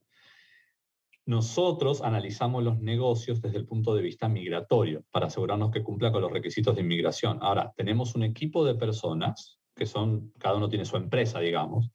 Nosotros 1.26 2.02
analizamos 2.02 2.62
los 2.62 2.78
negocios 2.78 3.42
desde 3.42 3.58
el 3.58 3.66
punto 3.66 3.96
de 3.96 4.02
vista 4.02 4.28
migratorio 4.28 5.04
para 5.10 5.26
asegurarnos 5.26 5.72
que 5.72 5.82
cumpla 5.82 6.12
con 6.12 6.22
los 6.22 6.30
requisitos 6.30 6.76
de 6.76 6.82
inmigración. 6.82 7.38
Ahora, 7.42 7.72
tenemos 7.76 8.14
un 8.14 8.22
equipo 8.22 8.64
de 8.64 8.76
personas 8.76 9.58
que 9.74 9.86
son, 9.86 10.32
cada 10.38 10.56
uno 10.56 10.68
tiene 10.68 10.84
su 10.84 10.96
empresa, 10.96 11.40
digamos. 11.40 11.90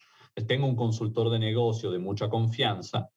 Tengo 0.47 0.67
un 0.67 0.75
consultor 0.75 1.29
de 1.29 1.39
negocio 1.39 1.91
de 1.91 1.99
mucha 1.99 2.29
confianza 2.29 3.09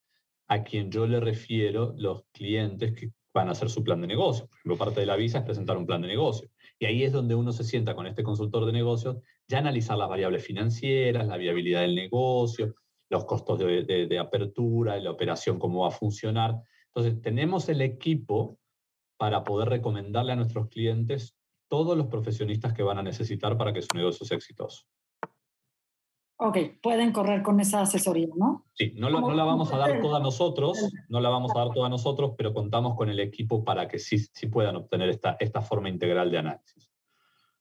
a 0.46 0.62
quien 0.62 0.88
yo 0.90 1.07
le 1.07 1.18
refiero 1.18 1.94
los 1.96 2.22
clientes 2.33 2.92
que 2.92 3.11
van 3.33 3.48
a 3.48 3.53
hacer 3.53 3.68
su 3.68 3.83
plan 3.83 4.00
de 4.00 4.07
negocio. 4.07 4.46
Por 4.46 4.59
ejemplo, 4.59 4.79
parte 4.79 5.00
de 5.00 5.07
la 5.07 5.16
visa 5.16 5.38
es 5.38 5.44
presentar 5.44 5.77
un 5.77 5.87
plan 5.87 6.00
de 6.00 6.09
negocio. 6.09 6.48
Y 6.79 6.87
ahí 6.87 7.03
es 7.03 7.12
donde 7.12 7.35
uno 7.35 7.53
se 7.53 7.64
sienta 7.64 7.96
con 7.96 8.07
este 8.07 8.22
consultor 8.22 8.66
de 8.66 8.72
negocios, 8.72 9.16
ya 9.48 9.59
analizar 9.59 9.98
las 9.98 10.09
variables 10.09 10.44
financieras, 10.44 11.27
la 11.27 11.37
viabilidad 11.37 11.81
del 11.81 11.96
negocio, 11.96 12.74
los 13.14 13.24
costos 13.27 13.61
de, 13.61 14.18
apertura, 14.18 14.94
de 14.94 15.03
la 15.03 15.12
operación, 15.12 15.59
cómo 15.61 15.83
va 15.83 15.88
a 15.88 15.92
funcionar. 15.92 16.61
Entonces, 16.88 17.22
tenemos 17.22 17.68
el 17.68 17.81
equipo 17.81 18.59
para 19.16 19.44
poder 19.44 19.68
recomendarle 19.68 20.33
a 20.33 20.37
nuestros 20.37 20.68
clientes 20.68 21.37
todos 21.68 21.96
los 21.96 22.09
profesionistas 22.09 22.72
que 22.72 22.83
van 22.83 22.98
a 22.98 23.03
necesitar 23.03 23.57
para 23.57 23.72
que 23.72 23.83
su 23.83 23.96
negocio 23.96 24.27
sea 24.27 24.37
exitoso. 24.37 24.85
Ok, 26.37 26.59
pueden 26.83 27.12
correr 27.12 27.42
con 27.42 27.61
esa 27.61 27.83
asesoría, 27.83 28.27
¿no? 28.37 28.66
Sí, 28.74 28.92
no, 28.96 29.09
no 29.09 29.33
la 29.33 29.44
vamos 29.44 29.72
a 29.72 29.79
dar 29.79 30.00
toda 30.00 30.18
nosotros, 30.18 30.77
no 31.09 31.20
la 31.20 31.29
vamos 31.29 31.53
a 31.55 31.61
dar 31.61 31.70
toda 31.72 31.88
nosotros, 31.88 32.33
pero 32.37 32.53
contamos 32.53 32.96
con 32.96 33.09
el 33.09 33.20
equipo 33.20 33.62
para 33.64 33.87
que 33.87 34.00
sí, 34.00 34.18
sí 34.18 34.48
puedan 34.48 34.74
obtener 34.74 35.09
esta, 35.09 35.37
esta 35.38 35.62
forma 35.62 35.88
integral 35.88 36.33
de 36.33 36.38
análisis. 36.38 36.90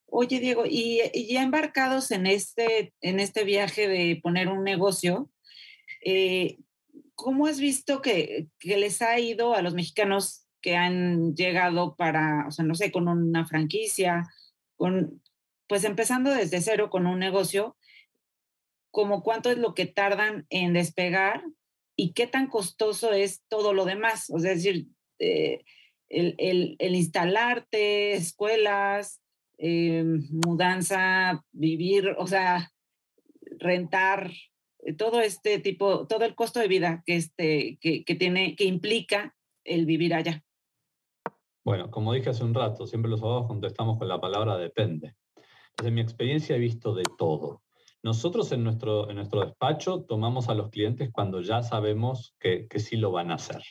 Oye, 0.08 0.40
Diego, 0.40 0.64
y, 0.66 1.02
y, 1.14 1.34
ya 1.34 1.44
embarcados 1.44 2.12
en 2.12 2.28
este, 2.28 2.94
en 3.02 3.20
este 3.20 3.44
viaje 3.44 3.88
de 3.88 4.20
poner 4.22 4.48
un 4.48 4.64
negocio, 4.64 5.30
eh, 6.04 6.58
¿Cómo 7.16 7.46
has 7.46 7.60
visto 7.60 8.02
que, 8.02 8.48
les 8.62 9.02
ha 9.02 9.20
ido 9.20 9.54
a 9.54 9.62
los 9.62 9.74
mexicanos 9.74 10.48
que 10.62 10.76
han 10.76 11.36
llegado 11.36 11.96
para, 11.96 12.48
o 12.48 12.52
sea, 12.52 12.66
no 12.66 12.76
sé, 12.76 12.92
con 12.92 13.08
una 13.08 13.46
franquicia, 13.46 14.26
con, 14.76 15.22
pues 15.68 15.84
empezando 15.84 16.32
desde 16.32 16.62
cero 16.62 16.90
con 16.90 17.06
un 17.06 17.20
negocio, 17.20 17.78
como 18.92 19.24
cuánto 19.24 19.52
es 19.52 19.58
lo 19.58 19.74
que 19.74 19.86
tardan 19.86 20.46
en 20.50 20.74
despegar 20.74 21.44
y 21.96 22.14
qué 22.14 22.28
tan 22.28 22.48
costoso 22.48 23.12
es 23.14 23.44
todo 23.48 23.74
lo 23.74 23.86
demás? 23.86 24.30
O 24.30 24.40
sea, 24.40 24.52
es 24.54 24.64
decir, 24.64 24.88
eh, 25.20 25.64
el, 26.10 26.78
instalarte, 26.80 28.14
escuelas, 28.14 29.22
eh, 29.58 30.04
mudanza, 30.30 31.44
vivir, 31.52 32.16
o 32.18 32.28
sea, 32.28 32.72
rentar, 33.60 34.32
todo 34.98 35.22
este 35.22 35.60
tipo, 35.60 36.08
todo 36.08 36.26
el 36.26 36.36
costo 36.36 36.60
de 36.60 36.68
vida 36.68 37.04
que, 37.06 37.16
este, 37.16 37.78
que, 37.80 38.04
que, 38.04 38.16
tiene, 38.16 38.56
que 38.56 38.66
implica 38.66 39.36
el 39.64 39.86
vivir 39.86 40.14
allá. 40.14 40.44
Bueno, 41.64 41.90
como 41.90 42.14
dije 42.14 42.30
hace 42.30 42.44
un 42.44 42.54
rato, 42.54 42.86
siempre 42.86 43.10
los 43.10 43.22
abogados 43.22 43.48
contestamos 43.48 43.98
con 43.98 44.08
la 44.08 44.20
palabra 44.20 44.58
depende. 44.58 45.16
Desde 45.78 45.92
mi 45.92 46.02
experiencia 46.02 46.56
he 46.56 46.60
visto 46.60 46.94
de 46.94 47.04
todo. 47.18 47.62
Nosotros 48.04 48.52
en 48.52 48.66
nuestro, 48.66 49.10
en 49.10 49.16
nuestro 49.16 49.40
despacho 49.40 50.04
tomamos 50.04 50.50
a 50.50 50.56
los 50.56 50.70
clientes 50.70 51.10
cuando 51.12 51.40
ya 51.40 51.64
sabemos 51.64 52.36
que, 52.38 52.68
que 52.68 52.80
sí 52.80 52.98
lo 52.98 53.12
van 53.12 53.32
a 53.32 53.36
hacer. 53.36 53.62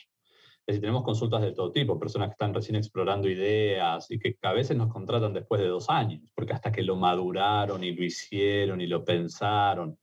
Es 0.65 0.75
decir, 0.75 0.81
tenemos 0.81 1.03
consultas 1.03 1.41
de 1.41 1.51
todo 1.51 1.71
tipo, 1.71 1.99
personas 1.99 2.29
que 2.29 2.33
están 2.33 2.53
recién 2.53 2.77
explorando 2.77 3.29
ideas 3.29 4.09
y 4.09 4.17
que 4.17 4.37
a 4.41 4.53
veces 4.53 4.77
nos 4.77 4.91
contratan 4.91 5.33
después 5.33 5.61
de 5.61 5.67
dos 5.67 5.89
años, 5.89 6.21
porque 6.33 6.53
hasta 6.53 6.71
que 6.71 6.81
lo 6.81 6.95
maduraron 6.95 7.83
y 7.83 7.91
lo 7.91 8.03
hicieron 8.03 8.79
y 8.79 8.87
lo 8.87 9.03
pensaron. 9.03 9.99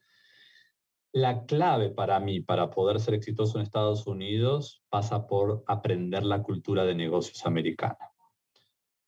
La 1.13 1.45
clave 1.45 1.91
para 1.91 2.21
mí, 2.21 2.41
para 2.41 2.71
poder 2.71 3.01
ser 3.01 3.15
exitoso 3.15 3.59
en 3.59 3.65
Estados 3.65 4.07
Unidos, 4.07 4.85
pasa 4.89 5.27
por 5.27 5.65
aprender 5.67 6.23
la 6.23 6.41
cultura 6.41 6.85
de 6.85 6.95
negocios 6.95 7.45
americana. 7.47 7.99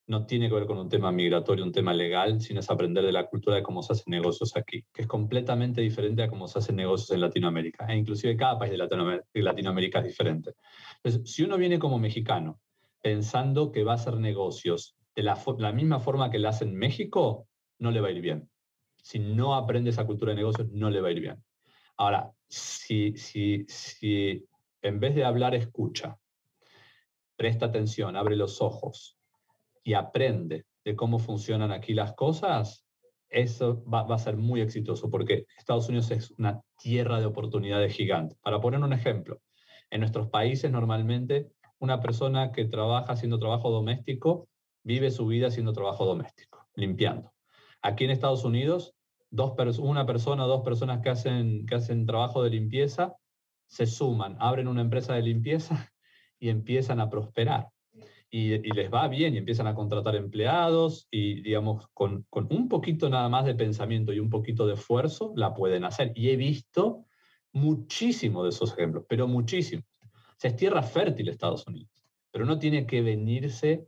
No 0.09 0.27
tiene 0.27 0.49
que 0.49 0.55
ver 0.57 0.67
con 0.67 0.79
un 0.79 0.89
tema 0.89 1.13
migratorio, 1.13 1.65
un 1.65 1.71
tema 1.71 1.95
legal, 1.95 2.41
sino 2.41 2.59
es 2.59 2.69
aprender 2.69 3.05
de 3.05 3.13
la 3.13 3.29
cultura 3.29 3.55
de 3.55 3.63
cómo 3.63 3.85
se 3.85 3.93
hacen 3.93 4.11
negocios 4.11 4.57
aquí, 4.57 4.85
que 4.93 5.03
es 5.03 5.07
completamente 5.07 5.81
diferente 5.81 6.25
a 6.25 6.29
cómo 6.29 6.49
se 6.49 6.59
hacen 6.59 6.75
negocios 6.75 7.13
en 7.13 7.21
Latinoamérica. 7.21 7.87
E 7.87 7.97
inclusive 7.97 8.37
cada 8.37 8.59
país 8.59 8.73
de 8.73 9.43
Latinoamérica 9.43 10.01
es 10.01 10.07
diferente. 10.07 10.55
Entonces, 10.97 11.33
si 11.33 11.45
uno 11.45 11.57
viene 11.57 11.79
como 11.79 12.01
mexicano 12.01 12.59
pensando 13.01 13.71
que 13.71 13.85
va 13.85 13.93
a 13.93 13.95
hacer 13.95 14.17
negocios 14.17 14.97
de 15.15 15.23
la, 15.23 15.39
la 15.59 15.73
misma 15.73 16.01
forma 16.01 16.31
que 16.31 16.41
lo 16.41 16.49
hace 16.49 16.65
en 16.65 16.75
México, 16.75 17.47
no 17.79 17.93
le 17.93 18.01
va 18.01 18.09
a 18.09 18.13
ir 18.13 18.21
bien. 18.21 18.51
Si 18.97 19.21
no 19.21 19.55
aprende 19.55 19.91
esa 19.91 20.05
cultura 20.05 20.33
de 20.33 20.37
negocios, 20.37 20.69
no 20.73 20.91
le 20.91 21.01
va 21.01 21.09
a 21.09 21.13
ir 21.13 21.21
bien. 21.21 21.45
Ahora, 22.03 22.33
si, 22.49 23.17
si, 23.17 23.65
si 23.69 24.45
en 24.83 24.99
vez 24.99 25.15
de 25.15 25.23
hablar, 25.23 25.55
escucha, 25.55 26.19
presta 27.37 27.67
atención, 27.67 28.17
abre 28.17 28.35
los 28.35 28.61
ojos 28.61 29.17
y 29.85 29.95
aprende 29.95 30.67
de 30.85 30.97
cómo 30.97 31.21
funcionan 31.21 31.71
aquí 31.71 31.95
las 31.95 32.15
cosas, 32.15 32.85
eso 33.29 33.85
va, 33.85 34.03
va, 34.03 34.17
a 34.17 34.19
ser 34.19 34.37
muy 34.37 34.61
exitoso 34.61 35.11
porque 35.11 35.47
Estados 35.57 35.89
Unidos 35.89 36.11
es 36.11 36.33
una 36.33 36.61
tierra 36.77 37.21
de 37.21 37.27
oportunidades 37.27 37.95
gigante. 37.95 38.35
Para 38.43 38.61
poner 38.61 38.81
un 38.81 38.93
ejemplo, 38.93 39.41
en 39.89 40.01
nuestros 40.01 40.29
países 40.29 40.73
normalmente 40.73 41.53
una 41.79 42.01
persona 42.01 42.51
que 42.51 42.65
trabaja 42.65 43.13
haciendo 43.13 43.39
trabajo 43.39 43.71
doméstico 43.71 44.49
vive 44.83 45.13
su 45.13 45.29
vida 45.29 45.47
haciendo 45.47 45.73
trabajo 45.73 46.05
doméstico, 46.05 46.67
limpiando. 46.75 47.33
Aquí 47.81 48.07
en 48.07 48.11
Estados 48.11 48.43
Unidos 48.43 48.93
dos 49.33 49.79
una 49.79 50.07
persona 50.07 50.45
o 50.45 50.49
dos 50.49 50.63
personas 50.63 51.01
que 51.01 51.09
hacen, 51.09 51.67
que 51.67 51.75
hacen 51.75 52.07
trabajo 52.07 52.43
de 52.43 52.51
limpieza 52.51 53.17
se 53.67 53.87
suman, 53.87 54.37
abren 54.39 54.69
una 54.69 54.83
empresa 54.83 55.15
de 55.15 55.23
limpieza 55.23 55.91
y 56.39 56.51
empiezan 56.51 57.01
a 57.01 57.09
prosperar. 57.09 57.69
Y, 58.35 58.59
les 58.73 58.91
va 58.91 59.09
bien 59.09 59.35
y 59.35 59.39
empiezan 59.39 59.67
a 59.67 59.75
contratar 59.75 60.17
empleados 60.17 61.07
y, 61.11 61.43
digamos, 61.43 61.87
con, 61.93 62.25
con, 62.31 62.49
un 62.51 62.67
poquito 62.67 63.11
nada 63.11 63.29
más 63.29 63.45
de 63.45 63.55
pensamiento 63.55 64.11
y 64.13 64.21
un 64.21 64.31
poquito 64.31 64.67
de 64.67 64.73
esfuerzo, 64.73 65.35
la 65.37 65.53
pueden 65.53 65.85
hacer. 65.85 66.13
Y 66.15 66.31
he 66.31 66.37
visto 66.37 67.05
muchísimo 67.53 68.43
de 68.43 68.49
esos 68.49 68.73
ejemplos, 68.73 69.05
pero 69.07 69.29
muchísimo. 69.29 69.83
se 70.39 70.49
es 70.49 70.57
tierra 70.57 70.83
fértil 70.83 71.29
Estados 71.29 71.67
Unidos, 71.67 71.91
pero 72.31 72.47
no 72.47 72.59
tiene 72.59 72.87
que 72.87 73.03
venirse 73.03 73.87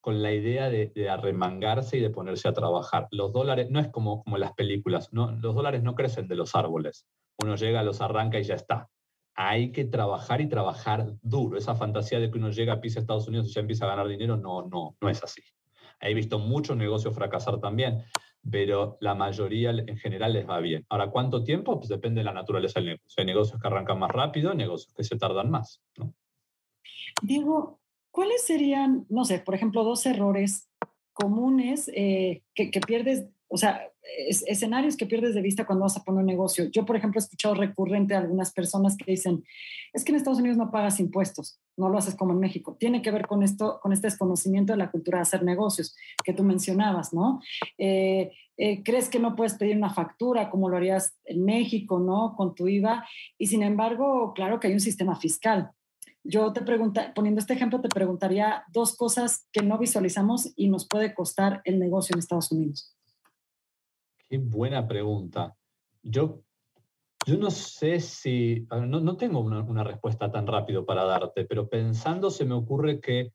con 0.00 0.22
la 0.22 0.32
idea 0.32 0.70
de, 0.70 1.08
arremangarse 1.08 1.98
y 1.98 2.00
de 2.00 2.10
ponerse 2.10 2.48
a 2.48 2.52
trabajar. 2.52 3.08
Los 3.10 3.32
dólares, 3.32 3.70
no 3.70 3.80
es 3.80 3.88
como, 3.88 4.22
como 4.24 4.38
las 4.38 4.52
películas, 4.52 5.12
no, 5.12 5.32
los 5.32 5.54
dólares 5.54 5.82
no 5.82 5.94
crecen 5.94 6.28
de 6.28 6.36
los 6.36 6.54
árboles. 6.54 7.06
Uno 7.38 7.56
llega, 7.56 7.82
los 7.82 8.00
arranca 8.00 8.38
y 8.38 8.44
ya 8.44 8.54
está. 8.54 8.88
Hay 9.34 9.72
que 9.72 9.84
trabajar 9.84 10.40
y 10.40 10.48
trabajar 10.48 11.12
duro. 11.22 11.56
Esa 11.56 11.74
fantasía 11.74 12.20
de 12.20 12.30
que 12.30 12.38
uno 12.38 12.50
llega, 12.50 12.80
pisa 12.80 12.98
a 12.98 13.02
Estados 13.02 13.28
Unidos 13.28 13.48
y 13.48 13.52
ya 13.52 13.60
empieza 13.60 13.84
a 13.84 13.88
ganar 13.88 14.08
dinero, 14.08 14.36
no, 14.36 14.66
no, 14.66 14.96
no 15.00 15.08
es 15.08 15.22
así. 15.22 15.42
He 16.00 16.14
visto 16.14 16.38
muchos 16.38 16.76
negocios 16.76 17.14
fracasar 17.14 17.60
también, 17.60 18.02
pero 18.50 18.96
la 19.00 19.14
mayoría 19.14 19.70
en 19.70 19.98
general 19.98 20.32
les 20.32 20.48
va 20.48 20.60
bien. 20.60 20.86
Ahora, 20.88 21.10
¿cuánto 21.10 21.44
tiempo? 21.44 21.76
Pues 21.78 21.88
depende 21.88 22.20
de 22.20 22.24
la 22.24 22.32
naturaleza 22.32 22.80
del 22.80 22.90
negocio. 22.90 23.14
Hay 23.18 23.26
negocios 23.26 23.60
que 23.60 23.68
arrancan 23.68 23.98
más 23.98 24.10
rápido, 24.10 24.54
negocios 24.54 24.94
que 24.94 25.04
se 25.04 25.18
tardan 25.18 25.50
más. 25.50 25.82
Diego, 27.22 27.79
¿cuáles 28.10 28.42
serían, 28.42 29.06
no 29.08 29.24
sé, 29.24 29.38
por 29.38 29.54
ejemplo, 29.54 29.84
dos 29.84 30.04
errores 30.06 30.68
comunes 31.12 31.90
eh, 31.94 32.42
que, 32.54 32.70
pierdes, 32.86 33.26
o 33.48 33.56
sea, 33.56 33.82
escenarios 34.28 34.96
que 34.96 35.06
pierdes 35.06 35.34
de 35.34 35.42
vista 35.42 35.66
cuando 35.66 35.84
vas 35.84 35.96
a 35.96 36.04
poner 36.04 36.20
un 36.20 36.26
negocio? 36.26 36.64
Yo, 36.70 36.84
por 36.86 36.96
ejemplo, 36.96 37.18
he 37.18 37.22
escuchado 37.22 37.54
recurrente 37.54 38.14
a 38.14 38.18
algunas 38.18 38.52
personas 38.52 38.96
que 38.96 39.10
dicen, 39.10 39.44
es 39.92 40.04
que 40.04 40.12
en 40.12 40.16
Estados 40.16 40.40
Unidos 40.40 40.56
no 40.56 40.70
pagas 40.70 41.00
impuestos, 41.00 41.60
no 41.76 41.88
lo 41.88 41.98
haces 41.98 42.14
como 42.14 42.32
en 42.32 42.40
México. 42.40 42.76
Tiene 42.78 43.02
que 43.02 43.10
ver 43.10 43.26
con 43.26 43.42
esto, 43.42 43.80
con 43.82 43.92
este 43.92 44.06
desconocimiento 44.06 44.72
de 44.72 44.78
la 44.78 44.90
cultura 44.90 45.18
de 45.18 45.22
hacer 45.22 45.42
negocios 45.42 45.96
que 46.24 46.32
tú 46.32 46.42
mencionabas, 46.42 47.12
¿no? 47.12 47.40
Eh, 47.78 48.30
eh, 48.56 48.82
crees 48.82 49.08
que 49.08 49.18
no 49.18 49.36
puedes 49.36 49.54
pedir 49.54 49.76
una 49.76 49.88
factura 49.88 50.50
como 50.50 50.68
lo 50.68 50.76
harías 50.76 51.16
en 51.24 51.44
México, 51.44 51.98
¿no? 51.98 52.34
Con 52.36 52.54
tu 52.54 52.68
IVA. 52.68 53.06
Y 53.38 53.46
sin 53.46 53.62
embargo, 53.62 54.32
claro 54.34 54.60
que 54.60 54.68
hay 54.68 54.74
un 54.74 54.80
sistema 54.80 55.16
fiscal 55.16 55.72
yo 56.22 56.52
te 56.52 56.62
pregunta, 56.62 57.12
poniendo 57.14 57.40
este 57.40 57.54
ejemplo, 57.54 57.80
te 57.80 57.88
preguntaría 57.88 58.64
dos 58.72 58.96
cosas 58.96 59.48
que 59.52 59.62
no 59.62 59.78
visualizamos 59.78 60.52
y 60.56 60.68
nos 60.68 60.86
puede 60.86 61.14
costar 61.14 61.62
el 61.64 61.78
negocio 61.78 62.14
en 62.14 62.18
Estados 62.18 62.52
Unidos. 62.52 62.94
Qué 64.28 64.38
buena 64.38 64.86
pregunta. 64.86 65.56
Yo, 66.02 66.42
yo 67.26 67.36
no 67.36 67.50
sé 67.50 68.00
si, 68.00 68.66
no, 68.70 69.00
no 69.00 69.16
tengo 69.16 69.40
una, 69.40 69.84
respuesta 69.84 70.30
tan 70.30 70.46
rápido 70.46 70.84
para 70.84 71.04
darte, 71.04 71.44
pero 71.44 71.68
pensando 71.68 72.30
se 72.30 72.44
me 72.44 72.54
ocurre 72.54 73.00
que 73.00 73.32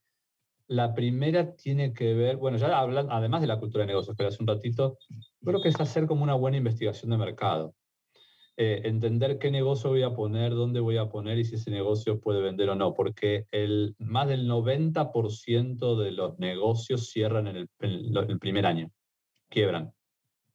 la 0.67 0.93
primera 0.93 1.55
tiene 1.55 1.93
que 1.93 2.13
ver, 2.13 2.37
bueno, 2.37 2.57
ya 2.57 2.79
hablan, 2.79 3.07
además 3.11 3.41
de 3.41 3.47
la 3.47 3.59
cultura 3.59 3.83
de 3.83 3.87
negocios, 3.87 4.15
pero 4.17 4.29
hace 4.29 4.41
un 4.41 4.47
ratito, 4.47 4.97
creo 5.43 5.61
que 5.61 5.69
es 5.69 5.79
hacer 5.79 6.07
como 6.07 6.23
una 6.23 6.33
buena 6.33 6.57
investigación 6.57 7.11
de 7.11 7.17
mercado. 7.17 7.75
Eh, 8.57 8.83
entender 8.85 9.37
qué 9.37 9.51
negocio 9.51 9.89
voy 9.89 10.03
a 10.03 10.13
poner, 10.13 10.51
dónde 10.51 10.79
voy 10.79 10.95
a 10.95 11.09
poner 11.09 11.37
y 11.37 11.43
si 11.43 11.55
ese 11.55 11.71
negocio 11.71 12.21
puede 12.21 12.41
vender 12.41 12.69
o 12.69 12.75
no, 12.75 12.93
porque 12.93 13.47
el, 13.51 13.95
más 13.99 14.29
del 14.29 14.47
90% 14.47 15.97
de 16.01 16.11
los 16.11 16.39
negocios 16.39 17.09
cierran 17.09 17.47
en 17.47 17.57
el, 17.57 18.39
primer 18.39 18.65
año, 18.65 18.89
quiebran, 19.49 19.91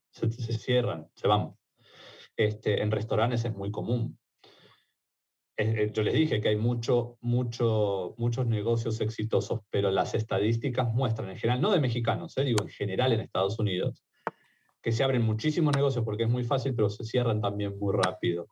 se, 0.09 0.31
cierran, 0.31 1.09
se 1.13 1.27
van. 1.27 1.53
Este, 2.35 2.81
en 2.81 2.89
restaurantes 2.89 3.45
es 3.45 3.53
muy 3.53 3.69
común. 3.69 4.17
Eh, 5.57 5.91
yo 5.93 6.01
les 6.01 6.15
dije 6.15 6.41
que 6.41 6.49
hay 6.49 6.55
mucho, 6.55 7.19
mucho, 7.21 8.15
muchos 8.17 8.47
negocios 8.47 8.99
exitosos, 8.99 9.59
pero 9.69 9.91
las 9.91 10.15
estadísticas 10.15 10.91
muestran, 10.91 11.29
en 11.29 11.37
general, 11.37 11.61
no 11.61 11.69
de 11.69 11.79
mexicanos, 11.79 12.35
eh, 12.37 12.45
digo 12.45 12.63
en 12.63 12.69
general 12.69 13.13
en 13.13 13.19
Estados 13.19 13.59
Unidos, 13.59 14.03
que 14.81 14.91
se 14.91 15.03
abren 15.03 15.21
muchísimos 15.21 15.75
negocios 15.75 16.03
porque 16.03 16.23
es 16.23 16.29
muy 16.29 16.43
fácil, 16.43 16.73
pero 16.75 16.89
se 16.89 17.03
cierran 17.03 17.41
también 17.41 17.77
muy 17.77 17.93
rápido. 17.95 18.47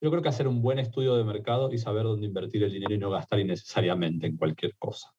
Yo 0.00 0.10
creo 0.10 0.22
que 0.22 0.28
hacer 0.28 0.48
un 0.48 0.60
buen 0.60 0.78
estudio 0.78 1.14
de 1.14 1.24
mercado 1.24 1.72
y 1.72 1.78
saber 1.78 2.04
dónde 2.04 2.26
invertir 2.26 2.62
el 2.64 2.72
dinero 2.72 2.94
y 2.94 2.98
no 2.98 3.10
gastar 3.10 3.38
innecesariamente 3.38 4.26
en 4.26 4.36
cualquier 4.36 4.76
cosa. 4.76 5.12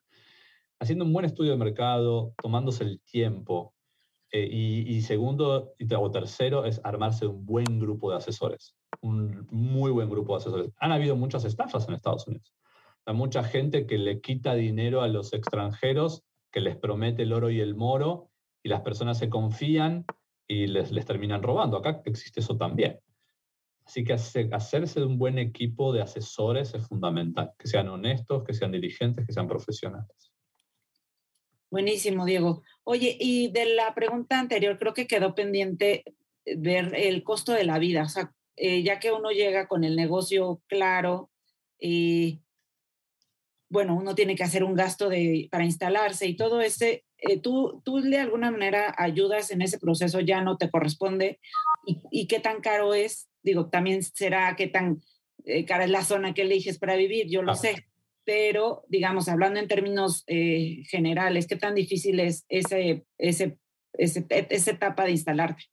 Haciendo 0.80 1.06
un 1.06 1.14
buen 1.14 1.26
estudio 1.26 1.52
de 1.52 1.58
mercado, 1.58 2.34
tomándose 2.42 2.84
el 2.84 3.02
tiempo. 3.02 3.74
Eh, 4.32 4.50
y, 4.52 5.02
segundo 5.02 5.74
o 5.98 6.12
tercero 6.12 6.66
es 6.66 6.82
armarse 6.84 7.28
un 7.28 7.46
buen 7.46 7.80
grupo 7.80 8.10
de 8.10 8.18
asesores, 8.18 8.76
un 9.00 9.48
muy 9.52 9.92
buen 9.92 10.10
grupo 10.10 10.34
de 10.34 10.38
asesores. 10.38 10.72
Han 10.80 10.92
habido 10.92 11.16
muchas 11.16 11.46
estafas 11.46 11.88
en 11.88 11.94
Estados 11.94 12.28
Unidos. 12.28 12.52
Hay 13.06 13.14
mucha 13.14 13.44
gente 13.44 13.86
que 13.86 13.98
le 13.98 14.22
quita 14.22 14.56
dinero 14.56 15.02
a 15.02 15.08
los 15.08 15.34
extranjeros, 15.34 16.24
que 16.52 16.62
les 16.62 16.76
promete 16.76 17.24
el 17.24 17.34
oro 17.34 17.52
y 17.52 17.60
el 17.60 17.76
moro, 17.76 18.32
y 18.64 18.70
las 18.70 18.82
personas 18.82 19.20
se 19.20 19.30
confían 19.30 20.06
y 20.48 20.68
les, 20.68 20.92
les 20.92 21.06
terminan 21.06 21.44
robando. 21.44 21.78
Acá 21.78 22.02
existe 22.06 22.40
eso 22.40 22.58
también. 22.58 23.00
Así 23.86 24.04
que 24.04 24.14
hacerse 24.14 25.00
de 25.00 25.06
un 25.06 25.18
buen 25.18 25.38
equipo 25.38 25.92
de 25.92 26.02
asesores 26.02 26.74
es 26.74 26.88
fundamental, 26.88 27.52
que 27.60 27.68
sean 27.68 27.90
honestos, 27.90 28.44
que 28.46 28.54
sean 28.54 28.72
diligentes, 28.72 29.26
que 29.26 29.34
sean 29.34 29.48
profesionales. 29.48 30.32
Buenísimo, 31.70 32.26
Diego. 32.26 32.64
Oye, 32.84 33.18
y 33.20 33.52
de 33.52 33.66
la 33.76 33.94
pregunta 33.94 34.40
anterior, 34.40 34.78
creo 34.78 34.94
que 34.94 35.08
quedó 35.08 35.36
pendiente 35.36 36.04
ver 36.46 36.94
el 36.96 37.24
costo 37.24 37.52
de 37.52 37.66
la 37.66 37.80
vida. 37.80 38.04
O 38.04 38.10
sea, 38.10 38.32
eh, 38.56 38.84
ya 38.84 39.00
que 39.00 39.12
uno 39.12 39.32
llega 39.32 39.68
con 39.68 39.84
el 39.84 39.96
negocio 39.96 40.62
claro, 40.68 41.32
y 41.80 42.42
bueno, 43.70 43.96
uno 43.96 44.16
tiene 44.16 44.36
que 44.36 44.44
hacer 44.44 44.64
un 44.64 44.76
gasto 44.76 45.10
de, 45.10 45.50
para 45.52 45.66
instalarse 45.66 46.28
y 46.28 46.36
todo 46.36 46.62
ese, 46.62 47.04
eh, 47.24 47.40
tú, 47.40 47.82
tú 47.86 48.02
de 48.02 48.20
alguna 48.20 48.52
manera 48.52 48.94
ayudas 48.98 49.52
en 49.52 49.62
ese 49.62 49.80
proceso, 49.80 50.20
ya 50.20 50.42
no 50.42 50.58
te 50.58 50.70
corresponde. 50.70 51.40
¿Y, 52.12 52.28
qué 52.28 52.40
tan 52.40 52.60
caro 52.60 52.94
es? 52.94 53.30
Digo, 53.42 53.70
también 53.70 54.04
será 54.04 54.56
qué 54.56 54.68
tan 54.68 55.02
eh, 55.46 55.66
cara 55.66 55.86
es 55.86 55.90
la 55.90 56.04
zona 56.04 56.34
que 56.34 56.42
eliges 56.42 56.80
para 56.80 56.96
vivir, 56.96 57.28
yo 57.30 57.42
lo 57.42 57.56
sé. 57.56 57.88
Pero, 58.26 58.84
digamos, 58.90 59.28
hablando 59.30 59.60
en 59.60 59.68
términos 59.68 60.24
eh, 60.28 60.84
generales, 60.90 61.48
¿qué 61.48 61.56
tan 61.56 61.76
difícil 61.76 62.20
es 62.20 62.46
ese, 62.50 63.06
ese, 63.18 63.58
ese, 63.94 64.26
esa 64.30 64.72
etapa 64.72 65.06
de 65.06 65.12
instalarte? 65.12 65.64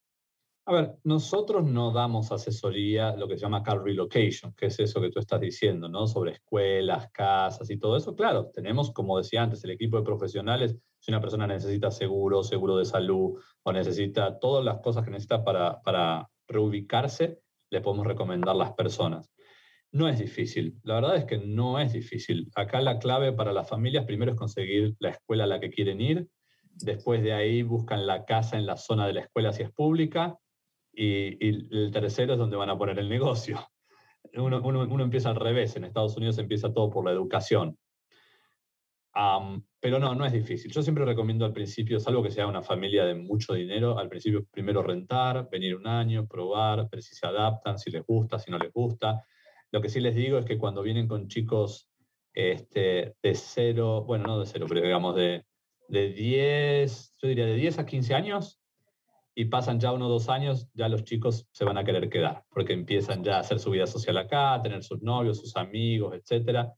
A 0.67 0.73
ver, 0.73 0.99
nosotros 1.05 1.65
no 1.65 1.91
damos 1.91 2.31
asesoría, 2.31 3.17
lo 3.17 3.27
que 3.27 3.37
se 3.37 3.43
llama 3.43 3.63
car 3.63 3.83
relocation, 3.83 4.53
que 4.55 4.67
es 4.67 4.79
eso 4.79 5.01
que 5.01 5.11
tú 5.11 5.19
estás 5.19 5.41
diciendo, 5.41 5.89
¿no? 5.89 6.07
Sobre 6.07 6.33
escuelas, 6.33 7.11
casas 7.11 7.71
y 7.71 7.79
todo 7.79 7.97
eso. 7.97 8.15
Claro, 8.15 8.51
tenemos, 8.53 8.93
como 8.93 9.19
decía 9.19 9.43
antes, 9.43 9.65
el 9.65 9.71
equipo 9.71 9.97
de 9.97 10.05
profesionales. 10.05 10.77
Si 11.01 11.11
una 11.11 11.21
persona 11.21 11.47
necesita 11.47 11.91
seguro, 11.91 12.43
seguro 12.43 12.77
de 12.77 12.85
salud 12.85 13.41
o 13.63 13.73
necesita 13.73 14.39
todas 14.39 14.65
las 14.65 14.79
cosas 14.81 15.03
que 15.03 15.11
necesita 15.11 15.43
para, 15.43 15.81
para 15.81 16.29
reubicarse, 16.47 17.41
le 17.71 17.81
podemos 17.81 18.07
recomendar 18.07 18.55
las 18.55 18.73
personas. 18.75 19.33
No 19.93 20.09
es 20.09 20.21
difícil, 20.21 20.79
la 20.85 20.95
verdad 20.95 21.17
es 21.17 21.25
que 21.25 21.39
no 21.39 21.81
es 21.81 21.93
difícil. 21.93 22.49
Acá 22.55 22.81
la 22.81 22.99
clave 23.01 23.33
para 23.33 23.53
las 23.53 23.69
familias 23.69 24.05
primero 24.05 24.33
es 24.33 24.39
conseguir 24.39 24.95
la 25.01 25.11
escuela 25.11 25.45
a 25.45 25.49
la 25.49 25.59
que 25.59 25.71
quieren 25.71 26.01
ir, 26.01 26.29
después 26.77 27.23
de 27.23 27.33
ahí 27.33 27.63
buscan 27.63 28.07
la 28.07 28.25
casa 28.25 28.57
en 28.57 28.67
la 28.67 28.77
zona 28.77 29.07
de 29.07 29.15
la 29.15 29.21
escuela 29.23 29.53
si 29.53 29.65
es 29.65 29.73
pública, 29.73 30.39
y, 31.03 31.49
el 31.49 31.91
tercero 31.91 32.35
es 32.35 32.39
donde 32.39 32.57
van 32.57 32.71
a 32.71 32.77
poner 32.77 32.99
el 32.99 33.09
negocio. 33.09 33.59
Uno, 34.35 34.61
uno, 34.63 35.03
empieza 35.03 35.31
al 35.31 35.37
revés, 35.37 35.75
en 35.75 35.85
Estados 35.85 36.17
Unidos 36.17 36.39
empieza 36.39 36.73
todo 36.73 36.89
por 36.89 37.05
la 37.05 37.11
educación. 37.11 37.77
pero 39.81 39.99
no, 39.99 40.15
no 40.15 40.25
es 40.25 40.33
difícil. 40.33 40.71
Yo 40.71 40.83
siempre 40.83 41.05
recomiendo 41.05 41.45
al 41.45 41.53
principio, 41.53 41.99
salvo 41.99 42.23
que 42.23 42.31
sea 42.31 42.47
una 42.47 42.63
familia 42.63 43.05
de 43.07 43.15
mucho 43.15 43.55
dinero, 43.55 43.99
al 43.99 44.09
principio 44.09 44.45
primero 44.53 44.83
rentar, 44.83 45.49
venir 45.51 45.75
un 45.75 45.89
año, 45.89 46.29
probar, 46.29 46.89
ver 46.91 47.03
si 47.03 47.17
se 47.17 47.27
adaptan, 47.27 47.79
si 47.79 47.91
les 47.91 48.05
gusta, 48.07 48.39
si 48.39 48.53
no 48.53 48.59
les 48.59 48.73
gusta. 48.73 49.25
Lo 49.73 49.81
que 49.81 49.89
sí 49.89 50.01
les 50.01 50.15
digo 50.15 50.39
es 50.39 50.45
que 50.45 50.59
cuando 50.59 50.83
vienen 50.83 51.09
con 51.09 51.27
chicos 51.27 51.91
este, 52.33 53.17
de 53.21 53.35
cero, 53.35 54.05
bueno, 54.07 54.27
no 54.27 54.39
de 54.39 54.47
cero, 54.47 54.67
pero 54.69 54.83
digamos 54.83 55.17
de, 55.17 55.45
de 55.89 56.13
10, 56.13 57.15
yo 57.21 57.29
diría 57.29 57.47
de 57.47 57.57
10 57.57 57.79
a 57.81 57.87
15 57.87 58.15
años, 58.15 58.60
y 59.35 59.47
pasan 59.47 59.79
ya 59.79 59.93
uno 59.93 60.07
o 60.07 60.11
dos 60.11 60.29
años, 60.29 60.69
ya 60.75 60.89
los 60.89 61.05
chicos 61.05 61.47
se 61.53 61.65
van 61.65 61.79
a 61.79 61.85
querer 61.85 62.09
quedar, 62.09 62.45
porque 62.51 62.73
empiezan 62.73 63.23
ya 63.23 63.37
a 63.37 63.41
hacer 63.41 63.59
su 63.59 63.71
vida 63.71 63.87
social 63.87 64.17
acá, 64.19 64.55
a 64.55 64.63
tener 64.63 64.83
sus 64.83 65.03
novios, 65.03 65.39
sus 65.39 65.57
amigos, 65.57 66.15
etc. 66.15 66.69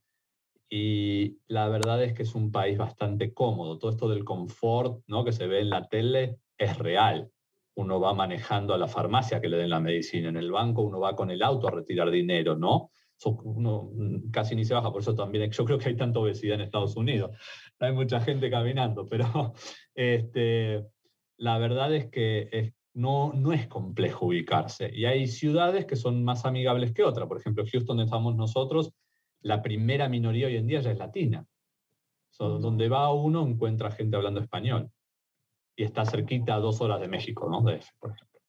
Y 0.69 1.39
la 1.47 1.67
verdad 1.67 2.03
es 2.03 2.13
que 2.13 2.23
es 2.23 2.35
un 2.35 2.51
país 2.51 2.77
bastante 2.77 3.33
cómodo. 3.33 3.77
Todo 3.77 3.91
esto 3.91 4.09
del 4.09 4.23
confort 4.23 5.03
¿no? 5.07 5.23
que 5.23 5.31
se 5.31 5.47
ve 5.47 5.61
en 5.61 5.69
la 5.69 5.87
tele 5.87 6.37
es 6.57 6.77
real. 6.77 7.29
Uno 7.75 7.99
va 7.99 8.13
manejando 8.13 8.73
a 8.73 8.77
la 8.77 8.87
farmacia 8.87 9.41
que 9.41 9.49
le 9.49 9.57
den 9.57 9.71
la 9.71 9.79
medicina, 9.79 10.29
en 10.29 10.37
el 10.37 10.51
banco 10.51 10.83
uno 10.83 10.99
va 10.99 11.15
con 11.15 11.31
el 11.31 11.41
auto 11.41 11.67
a 11.67 11.71
retirar 11.71 12.11
dinero, 12.11 12.55
¿no? 12.55 12.91
Uno 13.25 13.89
casi 14.31 14.55
ni 14.55 14.65
se 14.65 14.73
baja, 14.73 14.91
por 14.91 15.01
eso 15.01 15.15
también 15.15 15.49
yo 15.49 15.65
creo 15.65 15.77
que 15.77 15.89
hay 15.89 15.95
tanta 15.95 16.19
obesidad 16.19 16.55
en 16.55 16.61
Estados 16.61 16.95
Unidos. 16.95 17.31
Hay 17.79 17.93
mucha 17.93 18.19
gente 18.19 18.49
caminando, 18.49 19.07
pero 19.07 19.53
este, 19.95 20.85
la 21.37 21.57
verdad 21.57 21.93
es 21.93 22.07
que 22.07 22.73
no, 22.93 23.33
no 23.33 23.53
es 23.53 23.67
complejo 23.67 24.27
ubicarse. 24.27 24.91
Y 24.93 25.05
hay 25.05 25.27
ciudades 25.27 25.85
que 25.85 25.95
son 25.95 26.23
más 26.23 26.45
amigables 26.45 26.93
que 26.93 27.03
otras. 27.03 27.27
Por 27.27 27.37
ejemplo, 27.37 27.63
Houston, 27.63 27.97
donde 27.97 28.05
estamos 28.05 28.35
nosotros, 28.35 28.93
la 29.41 29.61
primera 29.61 30.09
minoría 30.09 30.47
hoy 30.47 30.57
en 30.57 30.67
día 30.67 30.81
ya 30.81 30.91
es 30.91 30.97
latina. 30.97 31.45
donde 32.37 32.89
va 32.89 33.13
uno 33.13 33.45
encuentra 33.45 33.91
gente 33.91 34.15
hablando 34.15 34.39
español. 34.39 34.89
Y 35.75 35.83
está 35.83 36.05
cerquita 36.05 36.55
a 36.55 36.59
dos 36.59 36.81
horas 36.81 37.01
de 37.01 37.07
México, 37.07 37.49
¿no? 37.49 37.61
De 37.61 37.79
por 37.99 38.11
ejemplo. 38.11 38.39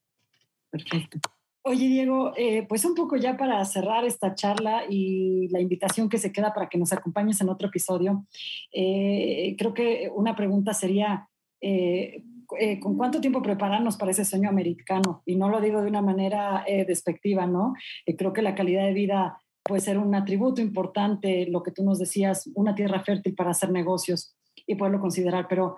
Perfecto. 0.70 1.18
Oye, 1.66 1.88
Diego, 1.88 2.34
eh, 2.36 2.66
pues 2.68 2.84
un 2.84 2.94
poco 2.94 3.16
ya 3.16 3.38
para 3.38 3.64
cerrar 3.64 4.04
esta 4.04 4.34
charla 4.34 4.84
y 4.86 5.48
la 5.48 5.62
invitación 5.62 6.10
que 6.10 6.18
se 6.18 6.30
queda 6.30 6.52
para 6.52 6.68
que 6.68 6.76
nos 6.76 6.92
acompañes 6.92 7.40
en 7.40 7.48
otro 7.48 7.68
episodio, 7.68 8.26
eh, 8.70 9.56
creo 9.56 9.72
que 9.72 10.10
una 10.14 10.36
pregunta 10.36 10.74
sería, 10.74 11.26
eh, 11.62 12.22
eh, 12.58 12.80
con 12.80 12.96
cuánto 12.96 13.20
tiempo 13.20 13.42
prepararnos 13.42 13.96
para 13.96 14.10
ese 14.10 14.24
sueño 14.24 14.48
americano. 14.48 15.22
Y 15.26 15.36
no 15.36 15.48
lo 15.48 15.60
digo 15.60 15.82
de 15.82 15.88
una 15.88 16.02
manera 16.02 16.64
eh, 16.66 16.84
despectiva, 16.84 17.46
¿no? 17.46 17.74
Eh, 18.06 18.16
creo 18.16 18.32
que 18.32 18.42
la 18.42 18.54
calidad 18.54 18.84
de 18.84 18.92
vida 18.92 19.38
puede 19.62 19.80
ser 19.80 19.98
un 19.98 20.14
atributo 20.14 20.60
importante, 20.60 21.46
lo 21.50 21.62
que 21.62 21.70
tú 21.70 21.84
nos 21.84 21.98
decías, 21.98 22.50
una 22.54 22.74
tierra 22.74 23.02
fértil 23.02 23.34
para 23.34 23.50
hacer 23.50 23.70
negocios 23.70 24.36
y 24.66 24.74
poderlo 24.74 25.00
considerar, 25.00 25.46
pero 25.48 25.76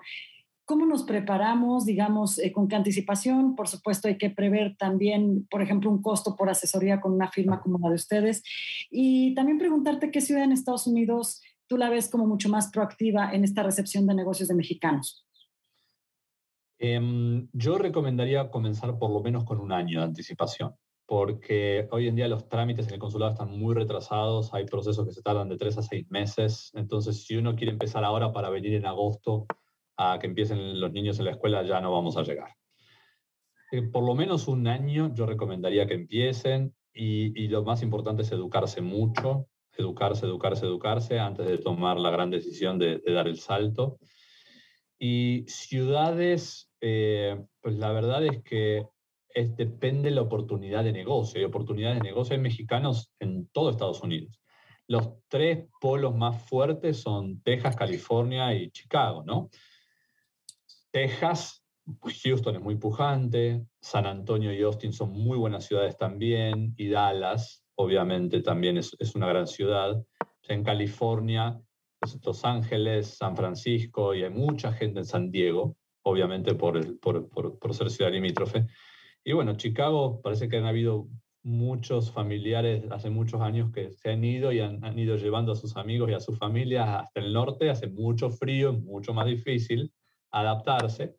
¿cómo 0.65 0.85
nos 0.85 1.03
preparamos, 1.03 1.85
digamos, 1.85 2.41
con 2.53 2.67
qué 2.67 2.75
anticipación? 2.75 3.55
Por 3.55 3.69
supuesto, 3.69 4.09
hay 4.09 4.17
que 4.17 4.29
prever 4.29 4.75
también, 4.77 5.47
por 5.49 5.61
ejemplo, 5.61 5.89
un 5.89 6.01
costo 6.01 6.35
por 6.35 6.49
asesoría 6.49 6.99
con 6.99 7.13
una 7.13 7.31
firma 7.31 7.61
como 7.61 7.79
la 7.79 7.89
de 7.89 7.95
ustedes. 7.95 8.43
Y 8.91 9.33
también 9.35 9.57
preguntarte 9.57 10.11
qué 10.11 10.19
ciudad 10.19 10.43
en 10.43 10.51
Estados 10.51 10.85
Unidos 10.85 11.41
tú 11.67 11.77
la 11.77 11.89
ves 11.89 12.09
como 12.09 12.25
mucho 12.25 12.49
más 12.49 12.71
proactiva 12.71 13.31
en 13.31 13.43
esta 13.43 13.63
recepción 13.63 14.07
de 14.07 14.15
negocios 14.15 14.49
de 14.49 14.55
mexicanos. 14.55 15.26
Em, 16.79 17.47
yo 17.53 17.77
recomendaría 17.77 18.49
comenzar 18.51 18.99
por 18.99 19.09
lo 19.09 19.21
menos 19.21 19.43
con 19.43 19.59
un 19.59 19.71
año 19.71 19.99
de 19.99 20.05
anticipación, 20.05 20.75
porque 21.07 21.87
hoy 21.91 22.07
en 22.07 22.15
día 22.15 22.27
los 22.27 22.47
trámites 22.47 22.87
en 22.87 22.95
el 22.95 22.99
consulado 22.99 23.31
están 23.31 23.49
muy 23.49 23.73
retrasados, 23.73 24.53
hay 24.53 24.65
procesos 24.65 25.05
que 25.05 25.13
se 25.13 25.21
tardan 25.21 25.49
de 25.49 25.57
tres 25.57 25.77
a 25.77 25.81
seis 25.81 26.05
meses, 26.09 26.71
entonces 26.75 27.23
si 27.23 27.35
uno 27.35 27.55
quiere 27.55 27.71
empezar 27.71 28.03
ahora 28.03 28.31
para 28.31 28.49
venir 28.49 28.75
en 28.75 28.85
agosto 28.85 29.47
a 29.97 30.19
que 30.19 30.27
empiecen 30.27 30.79
los 30.79 30.91
niños 30.91 31.17
en 31.17 31.25
la 31.25 31.31
escuela, 31.31 31.63
ya 31.63 31.81
no 31.81 31.91
vamos 31.91 32.17
a 32.17 32.23
llegar. 32.23 32.53
Eh, 33.71 33.81
por 33.81 34.03
lo 34.03 34.15
menos 34.15 34.47
un 34.47 34.67
año 34.67 35.13
yo 35.13 35.25
recomendaría 35.25 35.87
que 35.87 35.95
empiecen 35.95 36.75
y, 36.93 37.47
lo 37.47 37.63
más 37.63 37.83
importante 37.83 38.23
es 38.23 38.31
educarse 38.31 38.81
mucho, 38.81 39.47
educarse, 39.77 40.25
educarse, 40.25 40.65
educarse 40.65 41.19
antes 41.19 41.45
de 41.45 41.57
tomar 41.57 41.99
la 41.99 42.09
gran 42.09 42.31
decisión 42.31 42.79
de 42.79 42.99
dar 43.05 43.27
el 43.27 43.37
salto. 43.37 43.99
Y 44.97 45.45
ciudades 45.47 46.66
eh, 46.81 47.45
pues 47.61 47.75
la 47.75 47.91
verdad 47.91 48.25
es 48.25 48.41
que 48.43 48.85
es, 49.29 49.55
depende 49.55 50.09
de 50.09 50.15
la 50.15 50.21
oportunidad 50.21 50.83
de 50.83 50.91
negocio. 50.91 51.39
Hay 51.39 51.45
oportunidades 51.45 51.97
de 51.97 52.03
negocio, 52.03 52.35
hay 52.35 52.41
mexicanos 52.41 53.11
en 53.19 53.47
todo 53.47 53.69
Estados 53.69 54.01
Unidos. 54.01 54.41
Los 54.87 55.13
tres 55.27 55.67
polos 55.81 56.15
más 56.15 56.41
fuertes 56.43 57.01
son 57.01 57.41
Texas, 57.41 57.75
California 57.75 58.53
y 58.53 58.71
Chicago, 58.71 59.23
¿no? 59.25 59.49
Texas, 60.91 61.63
Houston 62.23 62.55
es 62.55 62.61
muy 62.61 62.75
pujante, 62.75 63.65
San 63.81 64.05
Antonio 64.05 64.53
y 64.53 64.61
Austin 64.61 64.93
son 64.93 65.11
muy 65.11 65.37
buenas 65.37 65.65
ciudades 65.65 65.97
también, 65.97 66.73
y 66.77 66.89
Dallas, 66.89 67.63
obviamente, 67.75 68.41
también 68.41 68.77
es, 68.77 68.95
es 68.99 69.15
una 69.15 69.27
gran 69.27 69.47
ciudad. 69.47 70.01
En 70.47 70.63
California, 70.63 71.59
pues, 71.99 72.17
Los 72.25 72.45
Ángeles, 72.45 73.17
San 73.17 73.35
Francisco, 73.35 74.15
y 74.15 74.23
hay 74.23 74.29
mucha 74.29 74.71
gente 74.71 74.99
en 74.99 75.05
San 75.05 75.31
Diego, 75.31 75.75
obviamente 76.07 76.55
por, 76.55 76.77
el, 76.77 76.97
por, 76.99 77.29
por, 77.29 77.59
por, 77.59 77.73
ser 77.73 77.89
ciudad 77.89 78.11
limítrofe. 78.11 78.67
Y 79.23 79.33
bueno, 79.33 79.55
Chicago 79.55 80.21
parece 80.21 80.47
que 80.47 80.57
han 80.57 80.65
habido 80.65 81.07
muchos 81.43 82.11
familiares 82.11 82.83
hace 82.91 83.09
muchos 83.09 83.41
años 83.41 83.71
que 83.71 83.91
se 83.91 84.11
han 84.11 84.23
ido 84.23 84.51
y 84.51 84.59
han, 84.59 84.83
han, 84.83 84.97
ido 84.97 85.15
llevando 85.17 85.51
a 85.51 85.55
sus 85.55 85.77
amigos 85.77 86.09
y 86.09 86.13
a 86.13 86.19
sus 86.19 86.37
familias 86.37 86.87
hasta 86.89 87.19
el 87.19 87.33
norte, 87.33 87.69
hace 87.69 87.87
mucho 87.87 88.29
frío, 88.29 88.73
mucho 88.73 89.13
más 89.13 89.25
difícil 89.25 89.91
adaptarse, 90.31 91.15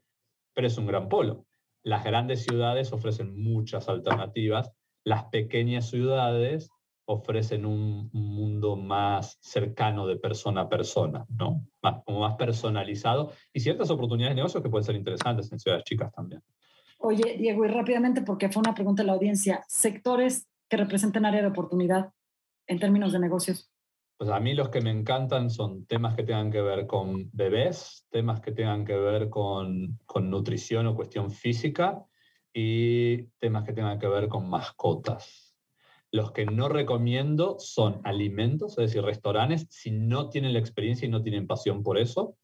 pero 0.55 0.66
es 0.66 0.77
un 0.79 0.87
gran 0.87 1.09
polo. 1.09 1.46
Las 1.83 2.05
grandes 2.05 2.44
ciudades 2.44 2.92
ofrecen 2.92 3.40
muchas 3.40 3.88
alternativas, 3.88 4.70
las 5.05 5.24
pequeñas 5.27 5.88
ciudades 5.88 6.70
ofrecen 7.09 7.64
un, 7.64 8.11
mundo 8.12 8.77
más 8.77 9.38
cercano 9.40 10.07
de 10.07 10.16
persona 10.16 10.62
a 10.62 10.68
persona, 10.68 11.25
¿no? 11.31 11.66
Más, 11.83 12.03
como 12.05 12.21
más 12.21 12.37
personalizado 12.37 13.33
y 13.53 13.61
ciertas 13.61 13.90
oportunidades 13.90 14.37
de 14.37 14.40
negocio 14.40 14.62
que 14.62 14.68
pueden 14.68 14.85
ser 14.85 14.94
interesantes 14.94 15.51
en 15.51 15.59
ciudades 15.59 15.85
chicas 15.85 16.12
también. 16.12 16.42
Oye, 16.99 17.37
Diego, 17.38 17.64
y 17.64 17.68
rápidamente, 17.68 18.21
porque 18.23 18.51
fue 18.51 18.61
una 18.61 18.75
pregunta 18.75 19.03
de 19.03 19.07
la 19.07 19.14
audiencia, 19.14 19.64
sectores 19.68 20.47
que 20.68 20.77
representen 20.77 21.25
área 21.25 21.40
de 21.40 21.49
oportunidad 21.49 22.12
en 22.66 22.79
términos 22.79 23.12
de 23.12 23.21
negocios. 23.21 23.71
Pues 24.18 24.29
a 24.29 24.38
mí 24.38 24.53
los 24.53 24.68
que 24.68 24.83
me 24.83 24.90
encantan 24.90 25.49
son 25.49 25.87
temas 25.87 26.14
que 26.14 26.25
tengan 26.25 26.51
que 26.51 26.61
ver 26.61 26.87
con 26.87 27.31
bebés, 27.33 28.07
temas 28.11 28.40
que 28.40 28.53
tengan 28.53 28.85
que 28.85 28.97
ver 28.97 29.31
con, 29.31 29.99
con 30.05 30.29
nutrición 30.29 30.87
o 30.88 30.94
cuestión 30.94 31.31
física 31.31 32.05
y 32.53 33.23
temas 33.38 33.64
que 33.64 33.73
tengan 33.73 33.99
que 33.99 34.09
ver 34.09 34.29
con 34.29 34.51
mascotas 34.51 35.47
los 36.11 36.33
que 36.33 36.47
no 36.47 36.68
recomiendo 36.68 37.57
son 37.59 38.01
alimentos, 38.05 38.72
es 38.78 38.91
decir, 38.91 39.03
restaurantes, 39.03 39.66
si 39.70 39.91
no 39.91 40.30
tienen 40.30 40.53
la 40.53 40.59
experiencia 40.59 41.07
y 41.07 41.11
no 41.11 41.22
tienen 41.22 41.47
pasión 41.47 41.82
por 41.82 41.99
eso. 41.99 42.37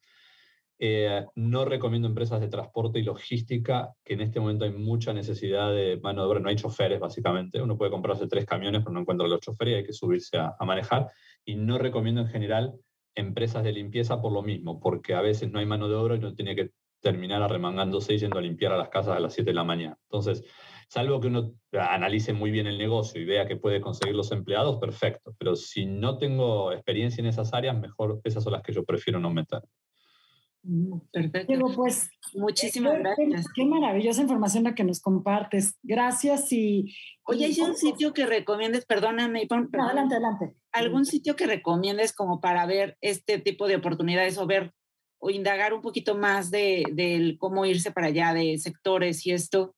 Eh, 0.79 1.25
no 1.37 1.65
recomiendo 1.65 2.09
empresas 2.09 2.41
de 2.41 2.49
transporte 2.49 2.99
y 2.99 3.05
logística, 3.05 3.95
que 4.05 4.15
en 4.15 4.21
este 4.21 4.41
momento 4.41 4.65
hay 4.65 4.73
mucha 4.73 5.13
necesidad 5.13 5.73
de 5.73 5.99
mano 6.03 6.23
de 6.23 6.29
obra, 6.29 6.41
no 6.41 6.49
hay 6.49 6.57
choferes 6.57 7.01
básicamente. 7.01 7.63
Uno 7.63 7.79
puede 7.79 7.91
comprarse 7.91 8.27
tres 8.27 8.45
camiones, 8.45 8.83
pero 8.83 8.93
no 8.93 9.01
encuentra 9.01 9.29
los 9.29 9.41
choferes 9.41 9.73
y 9.73 9.77
hay 9.77 9.85
que 9.85 9.93
subirse 9.93 10.37
a, 10.37 10.57
manejar. 10.61 11.11
Y 11.45 11.55
no 11.55 11.79
recomiendo 11.79 12.21
en 12.21 12.29
general 12.29 12.75
empresas 13.15 13.63
de 13.63 13.73
limpieza 13.73 14.21
por 14.21 14.33
lo 14.33 14.43
mismo, 14.43 14.81
porque 14.81 15.15
a 15.15 15.23
veces 15.23 15.51
no 15.51 15.61
hay 15.61 15.67
mano 15.67 15.89
de 15.89 15.95
obra 15.95 16.17
y 16.17 16.19
uno 16.19 16.35
tiene 16.35 16.57
que 16.57 16.71
terminar 17.01 17.43
arremangándose 17.43 18.15
y 18.15 18.19
yendo 18.19 18.39
a 18.39 18.43
limpiar 18.43 18.73
a 18.73 18.79
las 18.79 18.89
casas 18.89 19.17
a 19.17 19.21
las 19.21 19.33
7 19.33 19.51
de 19.51 19.55
la 19.55 19.65
mañana. 19.65 19.97
Entonces, 20.11 20.43
Salvo 20.89 21.21
que 21.21 21.29
uno 21.29 21.55
analice 21.73 22.33
muy 22.33 22.51
bien 22.51 22.67
el 22.67 22.79
negocio 22.79 23.21
y 23.21 23.25
vea 23.25 23.47
que 23.47 23.57
puede 23.57 23.81
conseguir 23.81 24.15
los 24.15 24.33
empleados, 24.33 24.79
perfecto. 24.79 25.35
Pero 25.39 25.57
si 25.57 25.87
no 25.87 26.19
tengo 26.19 26.73
experiencia 26.73 27.21
en 27.21 27.27
esas 27.27 27.53
áreas, 27.53 27.79
mejor 27.79 28.21
esas 28.25 28.45
son 28.45 28.53
las 28.53 28.63
que 28.63 28.73
yo 28.73 28.85
prefiero 28.85 29.19
no 29.21 29.31
meter. 29.31 29.63
Perfecto. 31.13 31.53
Diego, 31.53 31.73
pues. 31.75 32.11
Muchísimas 32.35 32.99
gracias. 32.99 33.47
Qué 33.55 33.65
maravillosa 33.67 34.23
información 34.23 34.65
la 34.65 34.75
que 34.75 34.85
nos 34.85 35.01
compartes. 35.01 35.79
Gracias 35.83 36.51
y. 36.53 36.95
Oye, 37.27 37.47
¿hay 37.47 37.61
un 37.61 37.77
sitio 37.77 38.15
que 38.15 38.25
recomiendes? 38.25 38.87
Perdóname. 38.87 39.47
adelante, 39.51 40.15
adelante. 40.15 40.55
¿Algún 40.73 41.05
sitio 41.05 41.37
que 41.37 41.47
recomiendes 41.47 42.15
como 42.15 42.41
para 42.41 42.65
ver 42.67 42.97
este 43.03 43.39
tipo 43.39 43.69
de 43.69 43.77
oportunidades 43.77 44.39
o 44.39 44.47
ver 44.47 44.73
o 45.19 45.31
indagar 45.31 45.75
un 45.75 45.83
poquito 45.83 46.17
más 46.17 46.51
de, 46.51 47.37
cómo 47.39 47.67
irse 47.67 47.93
para 47.93 48.09
allá, 48.09 48.33
de 48.33 48.59
sectores 48.59 49.27
y 49.27 49.33
esto? 49.33 49.75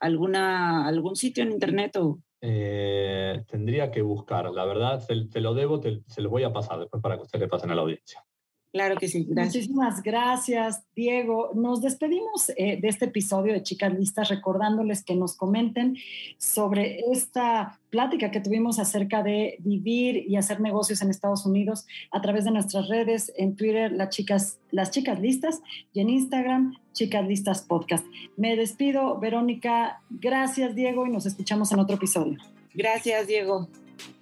¿Alguna, 0.00 0.86
¿Algún 0.86 1.16
sitio 1.16 1.44
en 1.44 1.52
internet 1.52 1.96
o...? 1.96 2.20
Eh, 2.40 3.44
tendría 3.46 3.90
que 3.90 4.02
buscar, 4.02 4.50
la 4.50 4.64
verdad, 4.64 5.00
te, 5.06 5.40
lo 5.40 5.54
debo, 5.54 5.80
se 5.80 6.20
los 6.20 6.30
voy 6.30 6.42
a 6.42 6.52
pasar 6.52 6.80
después 6.80 7.00
para 7.00 7.16
que 7.16 7.22
ustedes 7.22 7.42
le 7.42 7.48
pasen 7.48 7.70
a 7.70 7.76
la 7.76 7.82
audiencia. 7.82 8.24
Claro 8.72 8.96
que 8.96 9.06
sí, 9.06 9.26
gracias. 9.28 9.54
Muchísimas 9.54 10.02
gracias, 10.02 10.82
Diego. 10.96 11.50
Nos 11.54 11.82
despedimos 11.82 12.48
eh, 12.56 12.78
de 12.80 12.88
este 12.88 13.04
episodio 13.04 13.52
de 13.52 13.62
Chicas 13.62 13.92
Listas 13.92 14.30
recordándoles 14.30 15.04
que 15.04 15.14
nos 15.14 15.36
comenten 15.36 15.98
sobre 16.38 17.00
esta 17.12 17.78
plática 17.90 18.30
que 18.30 18.40
tuvimos 18.40 18.78
acerca 18.78 19.22
de 19.22 19.56
vivir 19.58 20.24
y 20.26 20.36
hacer 20.36 20.60
negocios 20.60 21.02
en 21.02 21.10
Estados 21.10 21.44
Unidos 21.44 21.86
a 22.10 22.22
través 22.22 22.46
de 22.46 22.50
nuestras 22.50 22.88
redes, 22.88 23.30
en 23.36 23.56
Twitter, 23.56 23.92
las 23.92 24.08
chicas, 24.08 24.58
las 24.70 24.90
chicas 24.90 25.20
listas, 25.20 25.60
y 25.92 26.00
en 26.00 26.08
Instagram, 26.08 26.74
Chicas 26.94 27.26
Listas 27.28 27.60
Podcast. 27.60 28.06
Me 28.38 28.56
despido, 28.56 29.18
Verónica. 29.18 30.00
Gracias, 30.08 30.74
Diego, 30.74 31.06
y 31.06 31.10
nos 31.10 31.26
escuchamos 31.26 31.70
en 31.72 31.80
otro 31.80 31.96
episodio. 31.96 32.38
Gracias, 32.72 33.26
Diego. 33.26 33.68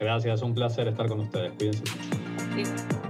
Gracias, 0.00 0.42
un 0.42 0.54
placer 0.54 0.88
estar 0.88 1.08
con 1.08 1.20
ustedes. 1.20 1.52
Cuídense 1.52 1.84
mucho. 1.84 3.09